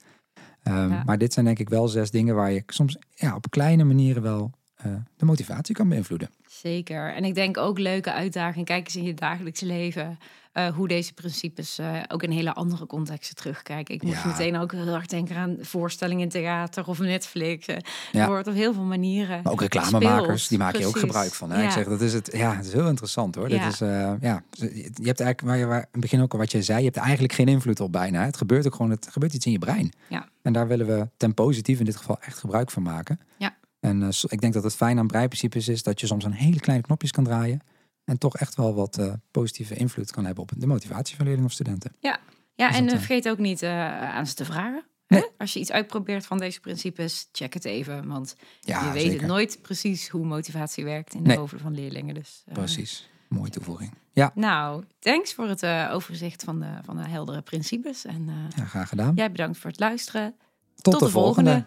Um, 0.65 0.91
ja. 0.91 1.03
Maar 1.05 1.19
dit 1.19 1.33
zijn 1.33 1.45
denk 1.45 1.59
ik 1.59 1.69
wel 1.69 1.89
zes 1.89 2.11
dingen 2.11 2.35
waar 2.35 2.53
je 2.53 2.63
soms 2.67 2.99
ja, 3.15 3.35
op 3.35 3.51
kleine 3.51 3.85
manieren 3.85 4.23
wel 4.23 4.51
uh, 4.87 4.93
de 5.17 5.25
motivatie 5.25 5.75
kan 5.75 5.89
beïnvloeden. 5.89 6.31
Zeker. 6.47 7.15
En 7.15 7.25
ik 7.25 7.35
denk 7.35 7.57
ook 7.57 7.79
leuke 7.79 8.13
uitdaging. 8.13 8.67
Kijk 8.67 8.85
eens 8.85 8.97
in 8.97 9.05
je 9.05 9.15
dagelijks 9.15 9.61
leven 9.61 10.19
uh, 10.55 10.69
hoe 10.75 10.89
deze 10.89 11.13
principes 11.13 11.79
uh, 11.79 11.97
ook 12.09 12.23
in 12.23 12.31
hele 12.31 12.55
andere 12.55 12.87
contexten 12.87 13.37
terugkijken. 13.37 13.95
Ik 13.95 14.03
moest 14.03 14.23
Ja. 14.23 14.27
meteen 14.27 14.57
ook 14.57 14.73
heel 14.73 14.95
erg 14.95 15.07
denken 15.07 15.37
aan 15.37 15.57
voorstellingen 15.61 16.23
in 16.23 16.29
theater 16.29 16.87
of 16.87 16.99
Netflix. 16.99 17.67
Ja. 17.67 17.81
Er 18.13 18.27
wordt 18.27 18.47
op 18.47 18.55
heel 18.55 18.75
veel 18.75 18.83
manieren. 18.83 19.41
Maar 19.43 19.53
ook 19.53 19.61
reclamemakers, 19.61 20.49
die 20.49 20.59
maken 20.59 20.81
je 20.81 20.87
ook 20.87 20.99
gebruik 20.99 21.33
van. 21.33 21.51
Hè? 21.51 21.61
Ja. 21.61 21.65
Ik 21.67 21.71
zeg, 21.71 21.85
dat 21.85 22.01
is 22.01 22.13
het. 22.13 22.31
Ja, 22.33 22.57
het 22.57 22.67
is 22.67 22.73
heel 22.73 22.89
interessant 22.89 23.35
hoor. 23.35 23.49
Dit 23.49 23.65
is, 23.65 23.81
eh, 23.81 23.89
ja, 24.21 24.43
je 24.51 24.91
hebt 25.03 25.21
eigenlijk, 25.21 25.41
waar 25.41 25.57
je 25.57 25.67
waar, 25.67 25.81
in 25.81 25.89
het 25.91 26.01
begin 26.01 26.21
ook 26.21 26.33
al 26.33 26.39
wat 26.39 26.53
jij 26.53 26.63
zei, 26.63 26.79
je 26.79 26.85
hebt 26.85 26.97
er 26.97 27.03
eigenlijk 27.03 27.33
geen 27.33 27.49
invloed 27.49 27.81
op 27.81 27.93
bijna. 27.93 28.25
Het 28.25 28.37
gebeurt 28.37 28.67
ook 28.67 28.75
gewoon, 28.75 28.91
het 28.91 29.09
gebeurt 29.11 29.35
iets 29.35 29.47
in 29.47 29.53
je 29.53 29.59
brein. 29.59 29.93
Ja. 30.09 30.29
En 30.43 30.53
daar 30.53 30.67
willen 30.69 30.87
we 30.87 31.09
ten 31.17 31.35
positief 31.35 31.79
in 31.79 31.85
dit 31.85 31.97
geval 31.97 32.19
echt 32.21 32.39
gebruik 32.39 32.71
van 32.71 32.83
maken. 32.83 33.21
Ja. 33.37 33.57
En 33.81 34.03
eh, 34.03 34.09
ik 34.29 34.41
denk 34.41 34.53
dat 34.53 34.63
het 34.63 34.75
fijn 34.75 34.99
aan 34.99 35.07
breinprincipes 35.07 35.69
is 35.69 35.83
dat 35.83 36.01
je 36.01 36.07
soms 36.07 36.25
aan 36.25 36.33
hele 36.33 36.61
kleine 36.61 36.85
knopjes 36.85 37.11
kan 37.11 37.25
draaien. 37.25 37.61
En 38.05 38.19
toch 38.19 38.37
echt 38.37 38.55
wel 38.55 38.75
wat 38.75 38.99
eh, 38.99 39.13
positieve 39.31 39.75
invloed 39.75 40.11
kan 40.11 40.25
hebben 40.25 40.43
op 40.43 40.53
de 40.57 40.67
motivatie 40.67 41.17
van 41.17 41.25
leerlingen 41.25 41.49
of 41.49 41.55
studenten. 41.55 41.93
Ja, 42.01 42.19
Dus 42.57 42.77
en 42.77 42.85
dat, 42.85 42.93
eh, 42.93 42.99
vergeet 42.99 43.29
ook 43.29 43.39
niet 43.39 43.65
aan 43.65 44.27
ze 44.27 44.35
te 44.35 44.45
vragen. 44.45 44.83
Nee. 45.09 45.25
Als 45.39 45.53
je 45.53 45.61
iets 45.61 45.71
uitprobeert 45.73 46.27
van 46.27 46.39
deze 46.39 46.61
principes, 46.61 47.29
check 47.33 47.55
het 47.55 47.65
even. 47.65 48.09
Want 48.09 48.37
Ja, 48.61 48.85
je 48.87 48.93
weet 48.93 49.03
zeker. 49.03 49.19
het 49.19 49.29
nooit 49.29 49.59
precies 49.63 50.09
hoe 50.09 50.25
motivatie 50.27 50.85
werkt 50.85 51.15
in 51.15 51.23
de 51.23 51.29
Nee. 51.29 51.37
hoofden 51.39 51.61
van 51.61 51.75
leerlingen. 51.75 52.15
Dus, 52.15 52.45
Precies. 52.53 53.11
Mooie 53.29 53.51
toevoeging. 53.51 53.93
Ja, 54.13 54.33
Nou, 54.35 54.85
thanks 54.99 55.35
voor 55.35 55.49
het 55.49 55.63
uh, 55.63 55.91
overzicht 55.93 56.45
van 56.45 56.61
de, 56.61 56.67
van 56.85 56.97
de 56.97 57.09
heldere 57.09 57.43
principes. 57.43 58.05
En 58.05 58.29
uh, 58.29 58.35
ja 58.57 58.65
graag 58.65 58.89
gedaan. 58.89 59.13
jij 59.15 59.31
bedankt 59.31 59.59
voor 59.59 59.71
het 59.71 59.81
luisteren. 59.81 60.35
Tot, 60.77 60.99
de, 60.99 61.09
volgende. 61.09 61.65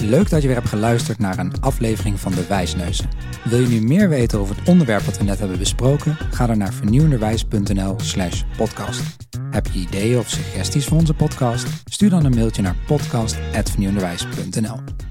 Leuk 0.00 0.30
dat 0.30 0.40
je 0.40 0.46
weer 0.46 0.56
hebt 0.56 0.68
geluisterd 0.68 1.18
naar 1.18 1.38
een 1.38 1.60
aflevering 1.60 2.20
van 2.20 2.32
De 2.32 2.46
Wijsneuzen. 2.46 3.08
Wil 3.44 3.60
je 3.60 3.68
nu 3.68 3.80
meer 3.80 4.08
weten 4.08 4.38
over 4.38 4.56
het 4.56 4.68
onderwerp 4.68 5.02
wat 5.02 5.18
we 5.18 5.24
net 5.24 5.38
hebben 5.38 5.58
besproken? 5.58 6.16
Ga 6.30 6.46
dan 6.46 6.58
naar 6.58 6.72
vernieuwenderwijs.nl 6.72 8.00
slash 8.00 8.42
podcast. 8.56 9.02
Heb 9.50 9.66
je 9.66 9.78
ideeën 9.78 10.18
of 10.18 10.28
suggesties 10.28 10.86
voor 10.86 10.98
onze 10.98 11.14
podcast? 11.14 11.66
Stuur 11.84 12.10
dan 12.10 12.24
een 12.24 12.34
mailtje 12.34 12.62
naar 12.62 12.76
podcast.vernieuwenderwijs.nl 12.86 15.07